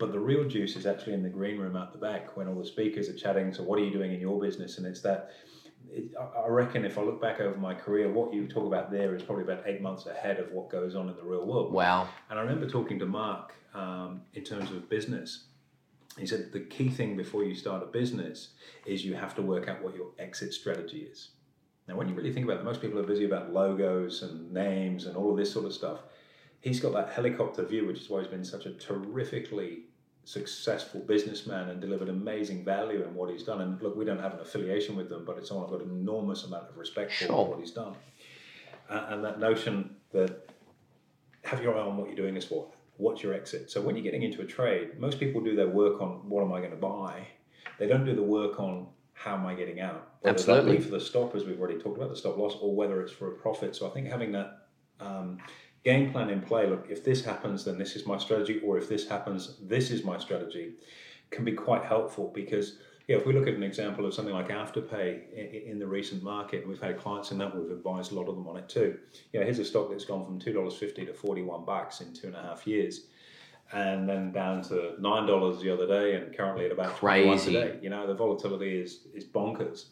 But 0.01 0.13
the 0.13 0.20
real 0.20 0.43
juice 0.46 0.75
is 0.75 0.88
actually 0.88 1.13
in 1.13 1.22
the 1.22 1.29
green 1.29 1.60
room 1.60 1.75
out 1.75 1.91
the 1.91 2.00
back 2.00 2.36
when 2.36 2.48
all 2.48 2.55
the 2.55 2.65
speakers 2.65 3.08
are 3.08 3.13
chatting. 3.13 3.53
So, 3.53 3.62
what 3.62 3.77
are 3.77 3.84
you 3.84 3.91
doing 3.91 4.12
in 4.12 4.20
your 4.20 4.41
business? 4.41 4.79
And 4.79 4.88
it's 4.88 5.01
that. 5.01 5.29
It, 5.91 6.12
I 6.17 6.48
reckon 6.48 6.86
if 6.86 6.98
I 6.98 7.03
look 7.03 7.22
back 7.22 7.39
over 7.39 7.55
my 7.55 7.75
career, 7.75 8.12
what 8.12 8.34
you 8.34 8.48
talk 8.48 8.65
about 8.65 8.89
there 8.89 9.13
is 9.13 9.22
probably 9.22 9.43
about 9.43 9.62
eight 9.67 9.79
months 9.79 10.08
ahead 10.08 10.39
of 10.39 10.51
what 10.51 10.72
goes 10.72 10.96
on 10.96 11.08
in 11.08 11.15
the 11.15 11.22
real 11.22 11.46
world. 11.46 11.72
Wow. 11.72 12.10
And 12.31 12.39
I 12.39 12.41
remember 12.41 12.67
talking 12.67 12.98
to 12.98 13.05
Mark 13.05 13.53
um, 13.75 14.22
in 14.34 14.43
terms 14.43 14.72
of 14.72 14.89
business. 14.89 15.46
He 16.17 16.25
said 16.25 16.51
the 16.51 16.62
key 16.62 16.89
thing 16.89 17.15
before 17.15 17.43
you 17.43 17.53
start 17.53 17.84
a 17.84 17.86
business 17.86 18.53
is 18.88 19.05
you 19.05 19.13
have 19.13 19.36
to 19.36 19.43
work 19.43 19.67
out 19.67 19.84
what 19.84 19.96
your 19.96 20.08
exit 20.17 20.51
strategy 20.53 21.01
is. 21.12 21.29
Now, 21.88 21.96
when 21.96 22.10
you 22.10 22.15
really 22.15 22.34
think 22.34 22.46
about 22.48 22.60
it, 22.60 22.63
most 22.63 22.81
people 22.81 22.98
are 22.98 23.03
busy 23.03 23.25
about 23.25 23.53
logos 23.53 24.24
and 24.24 24.51
names 24.51 25.05
and 25.05 25.15
all 25.15 25.29
of 25.29 25.38
this 25.38 25.53
sort 25.53 25.65
of 25.65 25.74
stuff. 25.74 26.00
He's 26.60 26.79
got 26.79 26.93
that 26.93 27.10
helicopter 27.10 27.63
view, 27.63 27.86
which 27.86 28.00
is 28.00 28.10
why 28.10 28.20
he's 28.20 28.27
been 28.27 28.46
such 28.46 28.65
a 28.65 28.72
terrifically 28.72 29.86
successful 30.24 31.01
businessman 31.01 31.70
and 31.70 31.82
delivered 31.82 32.10
amazing 32.10 32.63
value 32.63 33.04
in 33.04 33.13
what 33.16 33.30
he's 33.32 33.44
done. 33.44 33.62
And 33.62 33.82
look, 33.82 33.96
we 33.96 34.06
don't 34.06 34.20
have 34.20 34.34
an 34.34 34.40
affiliation 34.40 34.96
with 34.96 35.10
them, 35.10 35.25
but 35.25 35.38
it's 35.38 35.50
someone 35.50 35.66
I've 35.66 35.72
got 35.72 35.82
an 35.82 35.90
enormous 35.90 36.44
amount 36.44 36.70
of 36.70 36.78
respect 36.78 37.13
for 37.13 37.50
what 37.50 37.60
he's 37.60 37.72
done. 37.72 37.96
Uh, 38.90 39.08
and 39.10 39.24
that 39.24 39.40
notion 39.40 39.96
that 40.12 40.50
have 41.44 41.62
your 41.62 41.78
eye 41.78 41.82
on 41.82 41.98
what 41.98 42.08
you're 42.08 42.16
doing 42.16 42.34
this 42.36 42.46
for. 42.46 42.68
What's 42.98 43.24
your 43.24 43.34
exit? 43.34 43.72
So 43.72 43.82
when 43.82 43.96
you're 43.96 44.04
getting 44.04 44.22
into 44.22 44.42
a 44.42 44.46
trade, 44.46 45.00
most 45.00 45.20
people 45.20 45.42
do 45.42 45.56
their 45.56 45.70
work 45.70 46.01
on 46.01 46.30
what 46.30 46.44
am 46.44 46.54
I 46.54 46.60
going 46.60 46.72
to 46.72 46.78
buy. 46.78 47.28
They 47.80 47.88
don't 47.88 48.06
do 48.06 48.16
the 48.16 48.22
work 48.22 48.60
on 48.60 48.88
how 49.13 49.36
am 49.36 49.46
I 49.46 49.56
getting 49.56 49.80
out. 49.80 50.10
Whether 50.22 50.36
Absolutely. 50.36 50.80
For 50.80 50.92
the 50.92 51.00
stop, 51.00 51.36
as 51.36 51.46
we've 51.46 51.60
already 51.60 51.80
talked 51.80 51.98
about, 51.98 52.10
the 52.10 52.16
stop 52.16 52.38
loss, 52.38 52.56
or 52.62 52.75
whether 52.75 53.01
it's 53.01 53.12
for 53.12 53.30
a 53.30 53.36
profit. 53.36 53.75
So 53.75 53.88
I 53.88 53.90
think 53.92 54.08
having 54.08 54.32
that 54.34 54.68
um, 55.00 55.40
game 55.83 56.11
plan 56.11 56.29
in 56.29 56.41
play. 56.41 56.67
Look, 56.67 56.88
if 56.89 57.03
this 57.03 57.23
happens, 57.23 57.65
then 57.65 57.77
this 57.77 57.95
is 57.95 58.05
my 58.05 58.17
strategy, 58.17 58.59
or 58.63 58.77
if 58.77 58.88
this 58.89 59.07
happens, 59.07 59.57
this 59.61 59.91
is 59.91 60.03
my 60.03 60.17
strategy, 60.17 60.73
can 61.29 61.45
be 61.45 61.53
quite 61.53 61.83
helpful 61.83 62.31
because. 62.33 62.77
Yeah, 63.07 63.17
if 63.17 63.25
we 63.25 63.33
look 63.33 63.47
at 63.47 63.55
an 63.55 63.63
example 63.63 64.05
of 64.05 64.13
something 64.13 64.33
like 64.33 64.50
Afterpay 64.50 65.33
in, 65.67 65.79
the 65.79 65.88
recent 65.88 66.23
market, 66.23 66.61
and 66.61 66.69
we've 66.69 66.79
had 66.79 66.97
clients 66.97 67.31
in 67.31 67.39
that, 67.39 67.53
we've 67.53 67.71
advised 67.71 68.11
a 68.13 68.15
lot 68.15 68.29
of 68.29 68.35
them 68.35 68.47
on 68.47 68.55
it 68.57 68.69
too. 68.69 69.00
You 69.33 69.39
know, 69.39 69.45
here's 69.45 69.59
a 69.59 69.65
stock 69.65 69.89
that's 69.89 70.05
gone 70.05 70.23
from 70.23 70.39
two 70.39 70.53
dollars 70.53 70.75
fifty 70.75 71.05
to 71.05 71.13
forty 71.13 71.41
one 71.41 71.65
bucks 71.65 72.00
in 72.00 72.13
two 72.13 72.27
and 72.27 72.35
a 72.35 72.41
half 72.41 72.65
years, 72.67 73.07
and 73.73 74.07
then 74.07 74.31
down 74.31 74.61
to 74.65 74.93
nine 75.00 75.25
dollars 75.25 75.61
the 75.61 75.69
other 75.71 75.88
day, 75.88 76.15
and 76.15 76.38
currently 76.38 76.65
at 76.67 76.71
about 76.71 76.93
Crazy. 76.95 77.53
today. 77.53 77.79
You 77.81 77.89
know, 77.89 78.05
the 78.07 78.13
volatility 78.13 78.79
is 78.79 79.00
is 79.13 79.25
bonkers. 79.25 79.85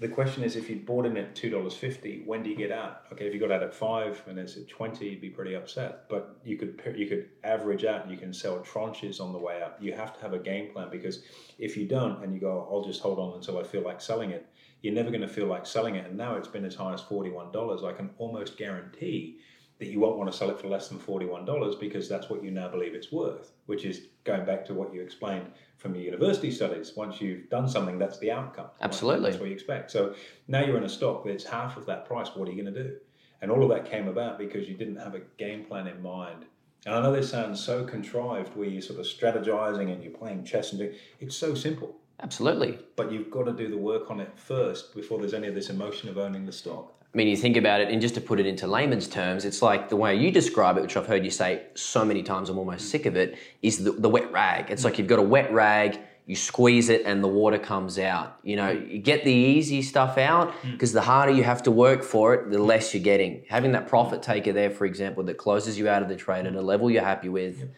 The 0.00 0.08
question 0.08 0.42
is, 0.42 0.56
if 0.56 0.70
you 0.70 0.76
bought 0.76 1.04
in 1.04 1.18
at 1.18 1.36
two 1.36 1.50
dollars 1.50 1.74
fifty, 1.74 2.22
when 2.24 2.42
do 2.42 2.48
you 2.48 2.56
get 2.56 2.72
out? 2.72 3.02
Okay, 3.12 3.26
if 3.26 3.34
you 3.34 3.38
got 3.38 3.52
out 3.52 3.62
at 3.62 3.74
five 3.74 4.22
and 4.26 4.38
it's 4.38 4.56
at 4.56 4.66
twenty, 4.66 5.10
you'd 5.10 5.20
be 5.20 5.28
pretty 5.28 5.54
upset. 5.54 6.08
But 6.08 6.38
you 6.42 6.56
could 6.56 6.80
you 6.96 7.06
could 7.06 7.28
average 7.44 7.84
out, 7.84 8.02
and 8.02 8.10
you 8.10 8.16
can 8.16 8.32
sell 8.32 8.60
tranches 8.60 9.20
on 9.20 9.34
the 9.34 9.38
way 9.38 9.60
out. 9.62 9.76
You 9.78 9.92
have 9.92 10.14
to 10.16 10.20
have 10.22 10.32
a 10.32 10.38
game 10.38 10.72
plan 10.72 10.88
because 10.90 11.22
if 11.58 11.76
you 11.76 11.86
don't, 11.86 12.24
and 12.24 12.32
you 12.32 12.40
go, 12.40 12.66
I'll 12.72 12.82
just 12.82 13.02
hold 13.02 13.18
on 13.18 13.34
until 13.34 13.58
I 13.58 13.62
feel 13.62 13.82
like 13.82 14.00
selling 14.00 14.30
it, 14.30 14.46
you're 14.80 14.94
never 14.94 15.10
going 15.10 15.20
to 15.20 15.28
feel 15.28 15.46
like 15.46 15.66
selling 15.66 15.96
it. 15.96 16.06
And 16.06 16.16
now 16.16 16.36
it's 16.36 16.48
been 16.48 16.64
as 16.64 16.74
high 16.74 16.94
as 16.94 17.02
forty 17.02 17.28
one 17.28 17.52
dollars. 17.52 17.84
I 17.84 17.92
can 17.92 18.08
almost 18.16 18.56
guarantee 18.56 19.40
that 19.80 19.88
you 19.88 19.98
won't 19.98 20.18
want 20.18 20.30
to 20.30 20.36
sell 20.36 20.50
it 20.50 20.60
for 20.60 20.68
less 20.68 20.88
than 20.88 20.98
$41 20.98 21.80
because 21.80 22.06
that's 22.06 22.28
what 22.28 22.44
you 22.44 22.50
now 22.50 22.68
believe 22.68 22.94
it's 22.94 23.10
worth, 23.10 23.52
which 23.64 23.86
is 23.86 24.02
going 24.24 24.44
back 24.44 24.62
to 24.66 24.74
what 24.74 24.92
you 24.94 25.00
explained 25.00 25.50
from 25.78 25.94
your 25.94 26.04
university 26.04 26.50
studies. 26.50 26.92
Once 26.94 27.18
you've 27.18 27.48
done 27.48 27.66
something, 27.66 27.98
that's 27.98 28.18
the 28.18 28.30
outcome. 28.30 28.66
Absolutely. 28.82 29.30
That's 29.30 29.40
what 29.40 29.48
you 29.48 29.54
expect. 29.54 29.90
So 29.90 30.14
now 30.48 30.62
you're 30.62 30.76
in 30.76 30.84
a 30.84 30.88
stock 30.88 31.24
that's 31.24 31.44
half 31.44 31.78
of 31.78 31.86
that 31.86 32.04
price. 32.04 32.28
What 32.34 32.46
are 32.46 32.52
you 32.52 32.62
going 32.62 32.74
to 32.74 32.82
do? 32.82 32.96
And 33.40 33.50
all 33.50 33.62
of 33.62 33.70
that 33.70 33.90
came 33.90 34.06
about 34.06 34.38
because 34.38 34.68
you 34.68 34.76
didn't 34.76 34.96
have 34.96 35.14
a 35.14 35.20
game 35.38 35.64
plan 35.64 35.86
in 35.86 36.02
mind. 36.02 36.44
And 36.84 36.94
I 36.94 37.00
know 37.00 37.12
this 37.12 37.30
sounds 37.30 37.64
so 37.64 37.84
contrived 37.84 38.54
where 38.56 38.68
you're 38.68 38.82
sort 38.82 39.00
of 39.00 39.06
strategizing 39.06 39.90
and 39.90 40.02
you're 40.02 40.12
playing 40.12 40.44
chess 40.44 40.72
and 40.72 40.78
doing 40.78 40.94
it's 41.20 41.36
so 41.36 41.54
simple. 41.54 41.96
Absolutely. 42.22 42.78
But 42.96 43.10
you've 43.10 43.30
got 43.30 43.44
to 43.44 43.52
do 43.52 43.70
the 43.70 43.78
work 43.78 44.10
on 44.10 44.20
it 44.20 44.32
first 44.36 44.94
before 44.94 45.18
there's 45.18 45.32
any 45.32 45.48
of 45.48 45.54
this 45.54 45.70
emotion 45.70 46.10
of 46.10 46.18
owning 46.18 46.44
the 46.44 46.52
stock. 46.52 46.99
I 47.12 47.16
mean, 47.16 47.26
you 47.26 47.36
think 47.36 47.56
about 47.56 47.80
it, 47.80 47.88
and 47.88 48.00
just 48.00 48.14
to 48.14 48.20
put 48.20 48.38
it 48.38 48.46
into 48.46 48.68
layman's 48.68 49.08
terms, 49.08 49.44
it's 49.44 49.62
like 49.62 49.88
the 49.88 49.96
way 49.96 50.14
you 50.14 50.30
describe 50.30 50.76
it, 50.76 50.82
which 50.82 50.96
I've 50.96 51.08
heard 51.08 51.24
you 51.24 51.30
say 51.30 51.64
so 51.74 52.04
many 52.04 52.22
times, 52.22 52.48
I'm 52.48 52.58
almost 52.58 52.88
sick 52.88 53.04
of 53.04 53.16
it, 53.16 53.36
is 53.62 53.82
the, 53.82 53.90
the 53.90 54.08
wet 54.08 54.30
rag. 54.30 54.70
It's 54.70 54.84
like 54.84 54.96
you've 54.96 55.08
got 55.08 55.18
a 55.18 55.22
wet 55.22 55.52
rag, 55.52 55.98
you 56.26 56.36
squeeze 56.36 56.88
it, 56.88 57.02
and 57.04 57.24
the 57.24 57.28
water 57.28 57.58
comes 57.58 57.98
out. 57.98 58.38
You 58.44 58.54
know, 58.54 58.70
you 58.70 59.00
get 59.00 59.24
the 59.24 59.32
easy 59.32 59.82
stuff 59.82 60.18
out 60.18 60.54
hmm. 60.54 60.70
because 60.70 60.92
the 60.92 61.00
harder 61.00 61.32
you 61.32 61.42
have 61.42 61.64
to 61.64 61.72
work 61.72 62.04
for 62.04 62.34
it, 62.34 62.50
the 62.52 62.62
less 62.62 62.94
you're 62.94 63.02
getting. 63.02 63.42
Having 63.48 63.72
that 63.72 63.88
profit 63.88 64.22
taker 64.22 64.52
there, 64.52 64.70
for 64.70 64.84
example, 64.84 65.24
that 65.24 65.36
closes 65.36 65.76
you 65.76 65.88
out 65.88 66.02
of 66.02 66.08
the 66.08 66.14
trade 66.14 66.46
at 66.46 66.54
a 66.54 66.62
level 66.62 66.88
you're 66.88 67.02
happy 67.02 67.28
with, 67.28 67.68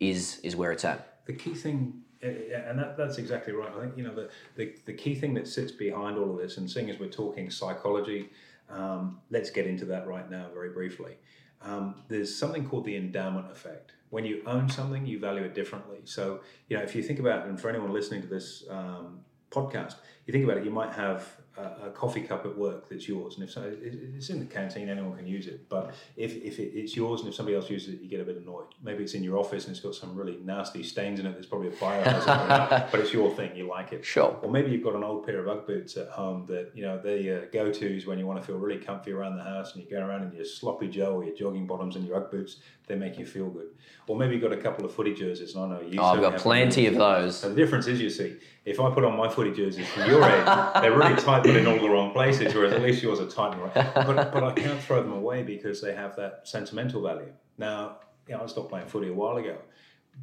is 0.00 0.38
is 0.42 0.54
where 0.54 0.72
it's 0.72 0.84
at. 0.84 1.24
The 1.24 1.32
key 1.32 1.54
thing 1.54 2.02
eh, 2.22 2.28
eh, 2.52 2.62
and 2.68 2.78
that, 2.78 2.98
that's 2.98 3.16
exactly 3.16 3.54
right. 3.54 3.72
I 3.74 3.80
think 3.80 3.96
you 3.96 4.04
know 4.04 4.14
the, 4.14 4.28
the 4.56 4.74
the 4.84 4.92
key 4.92 5.14
thing 5.14 5.32
that 5.32 5.48
sits 5.48 5.72
behind 5.72 6.18
all 6.18 6.30
of 6.30 6.36
this, 6.36 6.58
and 6.58 6.70
seeing 6.70 6.90
as 6.90 6.98
we're 6.98 7.08
talking 7.08 7.50
psychology, 7.50 8.28
um, 8.70 9.20
let's 9.30 9.50
get 9.50 9.66
into 9.66 9.84
that 9.86 10.06
right 10.06 10.28
now 10.30 10.46
very 10.52 10.70
briefly. 10.70 11.16
Um, 11.62 12.02
there's 12.08 12.34
something 12.36 12.68
called 12.68 12.84
the 12.84 12.96
endowment 12.96 13.50
effect. 13.50 13.92
When 14.10 14.24
you 14.24 14.42
own 14.46 14.68
something, 14.68 15.06
you 15.06 15.18
value 15.18 15.42
it 15.42 15.54
differently. 15.54 16.00
So 16.04 16.40
you 16.68 16.76
know 16.76 16.82
if 16.82 16.94
you 16.94 17.02
think 17.02 17.18
about, 17.18 17.46
and 17.46 17.60
for 17.60 17.68
anyone 17.68 17.92
listening 17.92 18.22
to 18.22 18.28
this 18.28 18.64
um, 18.70 19.20
podcast, 19.50 19.96
you 20.26 20.32
think 20.32 20.44
about 20.44 20.58
it, 20.58 20.64
you 20.64 20.70
might 20.70 20.92
have 20.92 21.24
a, 21.56 21.86
a, 21.86 21.90
coffee 21.90 22.20
cup 22.20 22.44
at 22.44 22.56
work 22.58 22.88
that's 22.88 23.08
yours, 23.08 23.36
and 23.36 23.44
if 23.44 23.52
so, 23.52 23.62
it's 23.80 24.28
in 24.28 24.40
the 24.40 24.44
canteen, 24.44 24.88
anyone 24.88 25.16
can 25.16 25.26
use 25.26 25.46
it. 25.46 25.68
But 25.68 25.94
if, 26.16 26.34
if 26.36 26.58
it, 26.58 26.72
it's 26.74 26.96
yours, 26.96 27.20
and 27.20 27.28
if 27.28 27.34
somebody 27.34 27.56
else 27.56 27.70
uses 27.70 27.94
it, 27.94 28.00
you 28.00 28.08
get 28.08 28.20
a 28.20 28.24
bit 28.24 28.36
annoyed. 28.36 28.66
Maybe 28.82 29.04
it's 29.04 29.14
in 29.14 29.22
your 29.22 29.38
office 29.38 29.66
and 29.66 29.74
it's 29.74 29.84
got 29.84 29.94
some 29.94 30.16
really 30.16 30.38
nasty 30.44 30.82
stains 30.82 31.20
in 31.20 31.26
it. 31.26 31.32
There's 31.32 31.46
probably 31.46 31.68
a 31.68 31.72
biohazard, 31.72 32.90
but 32.90 33.00
it's 33.00 33.12
your 33.12 33.30
thing. 33.34 33.56
You 33.56 33.68
like 33.68 33.92
it. 33.92 34.04
Sure. 34.04 34.36
Or 34.42 34.50
maybe 34.50 34.70
you've 34.70 34.82
got 34.82 34.94
an 34.96 35.04
old 35.04 35.24
pair 35.24 35.38
of 35.38 35.48
UGG 35.48 35.66
boots 35.66 35.96
at 35.96 36.08
home 36.08 36.44
that 36.48 36.72
you 36.74 36.82
know 36.82 37.00
they 37.00 37.32
uh, 37.32 37.42
go 37.52 37.70
tos 37.70 38.04
when 38.04 38.18
you 38.18 38.26
want 38.26 38.40
to 38.40 38.46
feel 38.46 38.58
really 38.58 38.82
comfy 38.82 39.12
around 39.12 39.36
the 39.36 39.44
house, 39.44 39.74
and 39.74 39.84
you 39.84 39.90
go 39.90 40.04
around 40.04 40.24
in 40.24 40.32
your 40.32 40.44
sloppy 40.44 40.88
Joe 40.88 41.14
or 41.14 41.24
your 41.24 41.36
jogging 41.36 41.66
bottoms 41.66 41.96
and 41.96 42.06
your 42.06 42.16
UGG 42.16 42.30
boots. 42.30 42.56
They 42.86 42.94
make 42.94 43.18
you 43.18 43.26
feel 43.26 43.48
good. 43.48 43.66
Or 44.06 44.16
maybe 44.16 44.34
you've 44.34 44.42
got 44.42 44.52
a 44.52 44.56
couple 44.56 44.84
of 44.84 44.94
footy 44.94 45.12
jerseys. 45.12 45.56
And 45.56 45.64
I 45.64 45.76
know 45.76 45.80
you. 45.84 45.98
Oh, 46.00 46.04
I've 46.04 46.20
got 46.20 46.36
plenty 46.36 46.86
of 46.86 46.94
those. 46.94 47.40
The 47.40 47.52
difference 47.52 47.88
is, 47.88 48.00
you 48.00 48.10
see, 48.10 48.36
if 48.64 48.78
I 48.78 48.90
put 48.90 49.04
on 49.04 49.16
my 49.16 49.28
footy 49.28 49.52
jerseys 49.52 49.88
from 49.88 50.08
your 50.08 50.15
age, 50.24 50.82
they're 50.82 50.96
really 50.96 51.16
tight, 51.16 51.42
but 51.42 51.56
in 51.56 51.66
all 51.66 51.78
the 51.78 51.88
wrong 51.88 52.12
places. 52.12 52.54
Whereas 52.54 52.72
at 52.72 52.82
least 52.82 53.02
yours 53.02 53.20
are 53.20 53.28
tight 53.28 53.52
and 53.52 53.62
right. 53.62 53.94
But 53.94 54.32
but 54.32 54.44
I 54.44 54.52
can't 54.52 54.80
throw 54.80 55.02
them 55.02 55.12
away 55.12 55.42
because 55.42 55.80
they 55.80 55.94
have 55.94 56.16
that 56.16 56.42
sentimental 56.44 57.02
value. 57.02 57.32
Now, 57.58 57.98
you 58.28 58.34
know, 58.34 58.42
I 58.42 58.46
stopped 58.46 58.70
playing 58.70 58.88
footy 58.88 59.08
a 59.08 59.14
while 59.14 59.36
ago, 59.36 59.58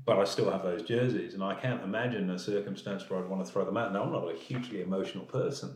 but 0.06 0.20
I 0.20 0.24
still 0.24 0.52
have 0.52 0.64
those 0.64 0.84
jerseys, 0.84 1.34
and 1.34 1.44
I 1.44 1.56
can't 1.56 1.84
imagine 1.84 2.30
a 2.30 2.40
circumstance 2.40 3.10
where 3.10 3.20
I'd 3.20 3.30
want 3.30 3.46
to 3.46 3.52
throw 3.52 3.66
them 3.66 3.78
out. 3.78 3.94
Now, 3.94 4.04
I'm 4.04 4.12
not 4.12 4.30
a 4.30 4.36
hugely 4.36 4.82
emotional 4.82 5.26
person, 5.26 5.76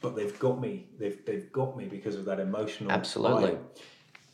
but 0.00 0.16
they've 0.16 0.38
got 0.38 0.60
me. 0.60 0.88
They've 0.98 1.24
they've 1.24 1.50
got 1.52 1.76
me 1.76 1.86
because 1.86 2.16
of 2.16 2.24
that 2.26 2.40
emotional. 2.40 2.90
Absolutely. 2.90 3.42
Value. 3.42 3.58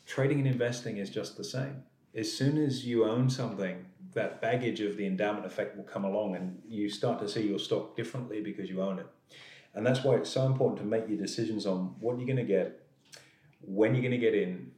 Trading 0.05 0.39
and 0.39 0.47
investing 0.47 0.97
is 0.97 1.09
just 1.09 1.35
the 1.35 1.43
same 1.43 1.83
as 2.17 2.35
soon 2.35 2.57
as 2.57 2.83
you 2.85 3.05
own 3.05 3.29
something, 3.29 3.85
that 4.13 4.41
baggage 4.41 4.81
of 4.81 4.97
the 4.97 5.05
endowment 5.05 5.45
effect 5.45 5.75
will 5.75 5.83
come 5.83 6.05
along 6.05 6.35
and 6.35 6.61
you 6.67 6.89
start 6.89 7.19
to 7.19 7.29
see 7.29 7.47
your 7.47 7.59
stock 7.59 7.95
differently 7.95 8.41
because 8.41 8.69
you 8.69 8.81
own 8.81 8.99
it. 8.99 9.07
And 9.73 9.85
that's 9.85 10.03
why 10.03 10.15
it's 10.15 10.29
so 10.29 10.45
important 10.45 10.79
to 10.79 10.85
make 10.85 11.07
your 11.07 11.17
decisions 11.17 11.65
on 11.65 11.95
what 11.99 12.17
you're 12.17 12.25
going 12.25 12.37
to 12.37 12.43
get, 12.43 12.87
when 13.61 13.93
you're 13.93 14.01
going 14.01 14.11
to 14.11 14.17
get 14.17 14.33
in, 14.33 14.71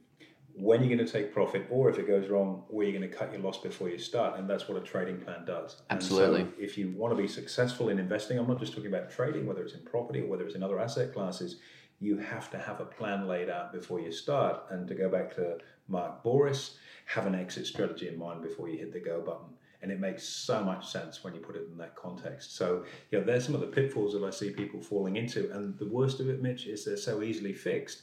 when 0.54 0.82
you're 0.82 0.94
going 0.94 1.06
to 1.06 1.10
take 1.10 1.32
profit, 1.32 1.66
or 1.70 1.88
if 1.88 1.98
it 1.98 2.06
goes 2.06 2.28
wrong, 2.28 2.64
where 2.68 2.86
you're 2.86 2.98
going 2.98 3.10
to 3.10 3.16
cut 3.16 3.32
your 3.32 3.40
loss 3.40 3.58
before 3.58 3.88
you 3.88 3.98
start. 3.98 4.38
And 4.38 4.50
that's 4.50 4.68
what 4.68 4.76
a 4.76 4.84
trading 4.84 5.18
plan 5.18 5.44
does. 5.46 5.80
Absolutely. 5.88 6.40
So 6.40 6.48
if 6.58 6.76
you 6.76 6.90
want 6.90 7.16
to 7.16 7.22
be 7.22 7.28
successful 7.28 7.88
in 7.88 7.98
investing, 7.98 8.38
I'm 8.38 8.46
not 8.46 8.60
just 8.60 8.74
talking 8.74 8.88
about 8.88 9.10
trading, 9.10 9.46
whether 9.46 9.62
it's 9.62 9.74
in 9.74 9.80
property 9.80 10.20
or 10.20 10.26
whether 10.26 10.44
it's 10.44 10.54
in 10.54 10.62
other 10.62 10.78
asset 10.78 11.14
classes, 11.14 11.56
you 11.98 12.18
have 12.18 12.50
to 12.50 12.58
have 12.58 12.80
a 12.80 12.84
plan 12.84 13.26
laid 13.26 13.48
out 13.48 13.72
before 13.72 14.00
you 14.00 14.12
start. 14.12 14.64
And 14.70 14.86
to 14.88 14.94
go 14.94 15.08
back 15.08 15.34
to 15.36 15.58
Mark 15.90 16.22
Bouris, 16.24 16.76
have 17.06 17.26
an 17.26 17.34
exit 17.34 17.66
strategy 17.66 18.08
in 18.08 18.18
mind 18.18 18.42
before 18.42 18.68
you 18.68 18.78
hit 18.78 18.92
the 18.92 19.00
go 19.00 19.20
button. 19.20 19.46
And 19.82 19.90
it 19.90 19.98
makes 19.98 20.22
so 20.22 20.62
much 20.62 20.86
sense 20.86 21.24
when 21.24 21.34
you 21.34 21.40
put 21.40 21.56
it 21.56 21.66
in 21.70 21.78
that 21.78 21.96
context. 21.96 22.54
So, 22.54 22.84
you 23.10 23.18
know, 23.18 23.24
there's 23.24 23.44
some 23.46 23.54
of 23.54 23.62
the 23.62 23.66
pitfalls 23.66 24.12
that 24.12 24.22
I 24.22 24.30
see 24.30 24.50
people 24.50 24.80
falling 24.82 25.16
into. 25.16 25.50
And 25.52 25.78
the 25.78 25.86
worst 25.86 26.20
of 26.20 26.28
it, 26.28 26.42
Mitch, 26.42 26.66
is 26.66 26.84
they're 26.84 26.98
so 26.98 27.22
easily 27.22 27.54
fixed. 27.54 28.02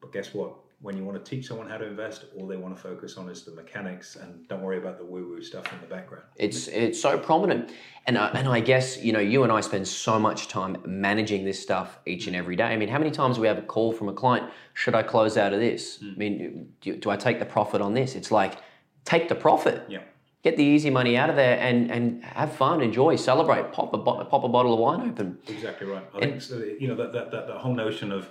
But 0.00 0.12
guess 0.12 0.32
what? 0.32 0.54
When 0.80 0.96
you 0.96 1.04
want 1.04 1.22
to 1.22 1.28
teach 1.28 1.48
someone 1.48 1.68
how 1.68 1.76
to 1.76 1.86
invest, 1.86 2.26
all 2.36 2.46
they 2.46 2.56
want 2.56 2.76
to 2.76 2.80
focus 2.80 3.16
on 3.16 3.28
is 3.28 3.42
the 3.42 3.50
mechanics, 3.50 4.14
and 4.14 4.46
don't 4.46 4.62
worry 4.62 4.78
about 4.78 4.96
the 4.96 5.04
woo-woo 5.04 5.42
stuff 5.42 5.72
in 5.72 5.80
the 5.80 5.88
background. 5.88 6.24
It's 6.36 6.68
it's 6.68 7.00
so 7.00 7.18
prominent, 7.18 7.72
and 8.06 8.16
I, 8.16 8.28
and 8.28 8.46
I 8.46 8.60
guess 8.60 8.96
you 9.02 9.12
know 9.12 9.18
you 9.18 9.42
and 9.42 9.50
I 9.50 9.60
spend 9.60 9.88
so 9.88 10.20
much 10.20 10.46
time 10.46 10.76
managing 10.86 11.44
this 11.44 11.60
stuff 11.60 11.98
each 12.06 12.28
and 12.28 12.36
every 12.36 12.54
day. 12.54 12.66
I 12.66 12.76
mean, 12.76 12.88
how 12.88 12.98
many 12.98 13.10
times 13.10 13.36
do 13.36 13.40
we 13.40 13.48
have 13.48 13.58
a 13.58 13.62
call 13.62 13.90
from 13.90 14.08
a 14.08 14.12
client? 14.12 14.52
Should 14.74 14.94
I 14.94 15.02
close 15.02 15.36
out 15.36 15.52
of 15.52 15.58
this? 15.58 15.98
Mm. 15.98 16.12
I 16.12 16.16
mean, 16.16 16.72
do, 16.80 16.96
do 16.96 17.10
I 17.10 17.16
take 17.16 17.40
the 17.40 17.46
profit 17.46 17.80
on 17.80 17.94
this? 17.94 18.14
It's 18.14 18.30
like 18.30 18.58
take 19.04 19.28
the 19.28 19.34
profit. 19.34 19.82
Yeah. 19.88 20.02
Get 20.44 20.56
the 20.56 20.62
easy 20.62 20.90
money 20.90 21.16
out 21.16 21.28
of 21.28 21.34
there 21.34 21.58
and, 21.58 21.90
and 21.90 22.22
have 22.22 22.52
fun, 22.52 22.80
enjoy, 22.80 23.16
celebrate, 23.16 23.72
pop 23.72 23.92
a, 23.92 23.98
pop 23.98 24.44
a 24.44 24.48
bottle 24.48 24.72
of 24.72 24.78
wine 24.78 25.10
open. 25.10 25.38
Exactly 25.48 25.88
right. 25.88 26.04
I 26.14 26.18
and, 26.18 26.30
think 26.30 26.42
so, 26.42 26.58
you 26.58 26.86
know 26.86 26.94
that, 26.94 27.12
that, 27.12 27.32
that, 27.32 27.48
that 27.48 27.56
whole 27.56 27.74
notion 27.74 28.12
of 28.12 28.30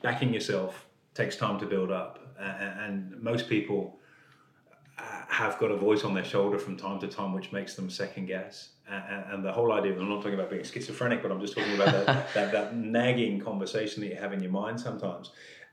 backing 0.00 0.32
yourself 0.32 0.86
takes 1.14 1.36
time 1.36 1.58
to 1.60 1.66
build 1.66 1.90
up, 1.90 2.18
and 2.38 3.20
most 3.22 3.48
people 3.48 3.98
uh, 4.98 5.02
have 5.28 5.58
got 5.58 5.70
a 5.70 5.76
voice 5.76 6.04
on 6.04 6.14
their 6.14 6.24
shoulder 6.24 6.58
from 6.58 6.76
time 6.76 6.98
to 7.00 7.08
time, 7.08 7.32
which 7.32 7.52
makes 7.52 7.74
them 7.74 7.90
second 7.90 8.26
guess. 8.26 8.70
And 8.88 9.42
the 9.42 9.52
whole 9.52 9.72
idea, 9.72 9.98
I'm 9.98 10.08
not 10.08 10.16
talking 10.16 10.34
about 10.34 10.50
being 10.50 10.64
schizophrenic, 10.64 11.22
but 11.22 11.30
I'm 11.30 11.40
just 11.40 11.56
talking 11.56 11.74
about 11.74 11.92
that, 11.92 12.34
that, 12.34 12.52
that 12.52 12.76
nagging 12.76 13.40
conversation 13.40 14.02
that 14.02 14.08
you 14.08 14.16
have 14.16 14.32
in 14.32 14.42
your 14.42 14.52
mind 14.52 14.78
sometimes. 14.78 15.30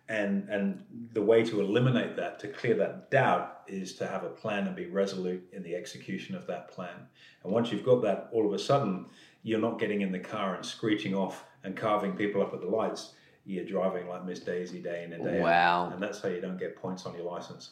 And, 0.08 0.48
and 0.50 0.84
the 1.14 1.22
way 1.22 1.44
to 1.44 1.60
eliminate 1.60 2.16
that, 2.16 2.40
to 2.40 2.48
clear 2.48 2.76
that 2.76 3.12
doubt, 3.12 3.62
is 3.68 3.94
to 3.96 4.08
have 4.08 4.24
a 4.24 4.30
plan 4.30 4.66
and 4.66 4.76
be 4.76 4.88
resolute 4.88 5.48
in 5.52 5.62
the 5.64 5.76
execution 5.76 6.36
of 6.36 6.48
that 6.48 6.70
plan. 6.70 7.08
And 7.44 7.52
once 7.52 7.72
you've 7.72 7.86
got 7.86 8.02
that, 8.04 8.30
all 8.32 8.48
of 8.48 8.54
a 8.54 8.60
sudden, 8.60 9.06
you're 9.44 9.60
not 9.60 9.80
getting 9.80 10.02
in 10.02 10.12
the 10.12 10.20
car 10.20 10.56
and 10.56 10.66
screeching 10.66 11.14
off 11.14 11.44
and 11.64 11.76
carving 11.76 12.14
people 12.14 12.42
up 12.42 12.54
at 12.54 12.62
the 12.62 12.68
lights 12.68 13.14
you're 13.50 13.66
driving 13.66 14.08
like 14.08 14.26
Miss 14.26 14.40
Daisy 14.40 14.80
day 14.80 15.04
in 15.04 15.14
and 15.14 15.24
day 15.24 15.42
wow. 15.42 15.86
out. 15.86 15.94
And 15.94 16.02
that's 16.02 16.22
how 16.22 16.30
you 16.30 16.40
don't 16.40 16.60
get 16.60 16.76
points 16.76 17.06
on 17.06 17.16
your 17.16 17.24
license. 17.24 17.72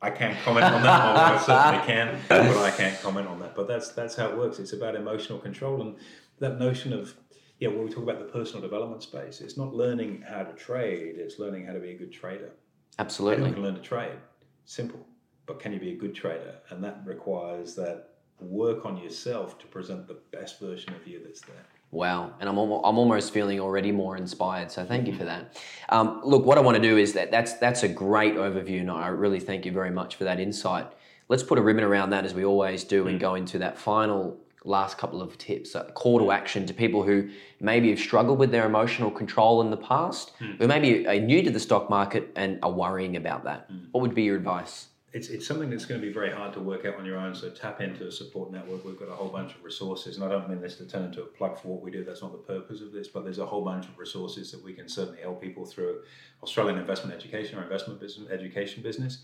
I 0.00 0.10
can't 0.10 0.36
comment 0.40 0.64
on 0.64 0.82
that. 0.82 1.16
I 1.16 1.38
certainly 1.46 1.86
can, 1.86 2.18
but 2.28 2.56
I 2.56 2.72
can't 2.72 3.00
comment 3.00 3.28
on 3.28 3.38
that. 3.38 3.54
But 3.54 3.68
that's 3.68 3.90
that's 3.90 4.16
how 4.16 4.28
it 4.28 4.36
works. 4.36 4.58
It's 4.58 4.72
about 4.72 4.96
emotional 4.96 5.38
control 5.38 5.80
and 5.80 5.96
that 6.40 6.58
notion 6.58 6.92
of 6.92 7.14
yeah. 7.60 7.68
When 7.68 7.84
we 7.84 7.90
talk 7.90 8.02
about 8.02 8.18
the 8.18 8.24
personal 8.24 8.60
development 8.60 9.04
space, 9.04 9.40
it's 9.40 9.56
not 9.56 9.72
learning 9.72 10.24
how 10.28 10.42
to 10.42 10.52
trade. 10.54 11.14
It's 11.18 11.38
learning 11.38 11.66
how 11.66 11.72
to 11.72 11.78
be 11.78 11.90
a 11.90 11.96
good 11.96 12.12
trader. 12.12 12.50
Absolutely, 12.98 13.46
you 13.46 13.54
can 13.54 13.62
learn 13.62 13.76
to 13.76 13.80
trade. 13.80 14.18
Simple, 14.64 15.06
but 15.46 15.60
can 15.60 15.72
you 15.72 15.78
be 15.78 15.92
a 15.92 15.96
good 15.96 16.16
trader? 16.16 16.56
And 16.70 16.82
that 16.82 17.00
requires 17.04 17.76
that 17.76 18.08
work 18.40 18.84
on 18.84 18.96
yourself 18.96 19.56
to 19.60 19.66
present 19.66 20.08
the 20.08 20.18
best 20.32 20.58
version 20.58 20.92
of 20.94 21.06
you 21.06 21.20
that's 21.24 21.42
there. 21.42 21.66
Wow, 21.92 22.32
and 22.40 22.48
I'm 22.48 22.56
almost, 22.56 22.86
I'm 22.86 22.96
almost 22.96 23.34
feeling 23.34 23.60
already 23.60 23.92
more 23.92 24.16
inspired. 24.16 24.70
So 24.70 24.82
thank 24.82 25.06
you 25.06 25.14
for 25.14 25.24
that. 25.24 25.60
Um, 25.90 26.22
look, 26.24 26.46
what 26.46 26.56
I 26.56 26.62
want 26.62 26.76
to 26.76 26.82
do 26.82 26.96
is 26.96 27.12
that 27.12 27.30
that's 27.30 27.52
that's 27.58 27.82
a 27.82 27.88
great 27.88 28.34
overview, 28.36 28.80
and 28.80 28.90
I 28.90 29.08
really 29.08 29.38
thank 29.38 29.66
you 29.66 29.72
very 29.72 29.90
much 29.90 30.16
for 30.16 30.24
that 30.24 30.40
insight. 30.40 30.86
Let's 31.28 31.42
put 31.42 31.58
a 31.58 31.62
ribbon 31.62 31.84
around 31.84 32.08
that 32.10 32.24
as 32.24 32.32
we 32.32 32.46
always 32.46 32.82
do, 32.82 33.08
and 33.08 33.18
mm. 33.18 33.20
go 33.20 33.34
into 33.34 33.58
that 33.58 33.76
final 33.76 34.38
last 34.64 34.96
couple 34.96 35.20
of 35.20 35.36
tips, 35.36 35.74
a 35.74 35.84
call 35.92 36.18
to 36.18 36.30
action 36.30 36.64
to 36.66 36.72
people 36.72 37.02
who 37.02 37.28
maybe 37.60 37.90
have 37.90 37.98
struggled 37.98 38.38
with 38.38 38.50
their 38.50 38.64
emotional 38.64 39.10
control 39.10 39.60
in 39.60 39.70
the 39.70 39.76
past, 39.76 40.32
mm. 40.38 40.56
who 40.58 40.66
maybe 40.66 41.06
are 41.06 41.20
new 41.20 41.42
to 41.42 41.50
the 41.50 41.60
stock 41.60 41.90
market 41.90 42.30
and 42.36 42.58
are 42.62 42.72
worrying 42.72 43.16
about 43.16 43.44
that. 43.44 43.70
Mm. 43.70 43.88
What 43.92 44.00
would 44.00 44.14
be 44.14 44.22
your 44.22 44.36
advice? 44.36 44.86
It's, 45.12 45.28
it's 45.28 45.46
something 45.46 45.68
that's 45.68 45.84
going 45.84 46.00
to 46.00 46.06
be 46.06 46.12
very 46.12 46.30
hard 46.30 46.54
to 46.54 46.60
work 46.60 46.86
out 46.86 46.96
on 46.96 47.04
your 47.04 47.18
own. 47.18 47.34
So 47.34 47.50
tap 47.50 47.80
into 47.82 48.06
a 48.06 48.12
support 48.12 48.50
network. 48.50 48.84
We've 48.84 48.98
got 48.98 49.08
a 49.08 49.14
whole 49.14 49.28
bunch 49.28 49.54
of 49.54 49.62
resources, 49.62 50.16
and 50.16 50.24
I 50.24 50.28
don't 50.28 50.48
mean 50.48 50.60
this 50.60 50.76
to 50.76 50.86
turn 50.86 51.04
into 51.04 51.22
a 51.22 51.26
plug 51.26 51.58
for 51.58 51.68
what 51.68 51.82
we 51.82 51.90
do. 51.90 52.02
That's 52.02 52.22
not 52.22 52.32
the 52.32 52.38
purpose 52.38 52.80
of 52.80 52.92
this. 52.92 53.08
But 53.08 53.24
there's 53.24 53.38
a 53.38 53.46
whole 53.46 53.62
bunch 53.62 53.86
of 53.86 53.98
resources 53.98 54.50
that 54.52 54.64
we 54.64 54.72
can 54.72 54.88
certainly 54.88 55.20
help 55.20 55.42
people 55.42 55.66
through 55.66 56.02
Australian 56.42 56.78
investment 56.78 57.14
education 57.14 57.58
or 57.58 57.62
investment 57.62 58.00
business 58.00 58.30
education 58.30 58.82
business. 58.82 59.18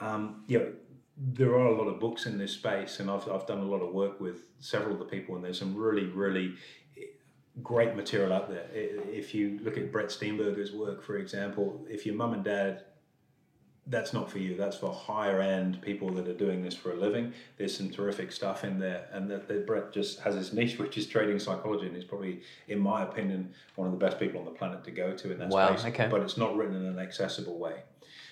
Um, 0.00 0.44
you 0.48 0.58
know, 0.58 0.72
there 1.16 1.50
are 1.50 1.66
a 1.66 1.76
lot 1.76 1.88
of 1.88 2.00
books 2.00 2.26
in 2.26 2.38
this 2.38 2.52
space, 2.52 3.00
and 3.00 3.10
I've, 3.10 3.28
I've 3.28 3.46
done 3.46 3.58
a 3.58 3.64
lot 3.64 3.80
of 3.80 3.92
work 3.92 4.20
with 4.20 4.48
several 4.60 4.92
of 4.94 4.98
the 4.98 5.04
people, 5.04 5.36
and 5.36 5.44
there's 5.44 5.58
some 5.58 5.76
really, 5.76 6.06
really 6.06 6.54
great 7.62 7.96
material 7.96 8.32
out 8.32 8.48
there. 8.48 8.66
If 8.72 9.34
you 9.34 9.58
look 9.62 9.76
at 9.76 9.90
Brett 9.90 10.08
Steenbarger's 10.08 10.72
work, 10.72 11.02
for 11.02 11.16
example, 11.16 11.84
if 11.88 12.06
your 12.06 12.14
mum 12.14 12.34
and 12.34 12.44
dad 12.44 12.84
that's 13.88 14.12
not 14.12 14.30
for 14.30 14.38
you. 14.38 14.56
That's 14.56 14.76
for 14.76 14.92
higher 14.92 15.40
end 15.40 15.80
people 15.80 16.10
that 16.10 16.28
are 16.28 16.34
doing 16.34 16.62
this 16.62 16.74
for 16.74 16.92
a 16.92 16.96
living. 16.96 17.32
There's 17.56 17.76
some 17.76 17.90
terrific 17.90 18.32
stuff 18.32 18.64
in 18.64 18.78
there, 18.78 19.06
and 19.12 19.30
that, 19.30 19.48
that 19.48 19.66
Brett 19.66 19.92
just 19.92 20.20
has 20.20 20.34
his 20.34 20.52
niche, 20.52 20.78
which 20.78 20.98
is 20.98 21.06
trading 21.06 21.38
psychology, 21.38 21.86
and 21.86 21.96
he's 21.96 22.04
probably, 22.04 22.42
in 22.68 22.78
my 22.78 23.02
opinion, 23.02 23.54
one 23.76 23.86
of 23.86 23.92
the 23.92 23.98
best 23.98 24.18
people 24.20 24.40
on 24.40 24.44
the 24.44 24.52
planet 24.52 24.84
to 24.84 24.90
go 24.90 25.14
to 25.16 25.32
in 25.32 25.38
that 25.38 25.48
wow, 25.48 25.74
space. 25.74 25.86
Okay. 25.86 26.08
But 26.10 26.20
it's 26.20 26.36
not 26.36 26.56
written 26.56 26.76
in 26.76 26.84
an 26.84 26.98
accessible 26.98 27.58
way. 27.58 27.82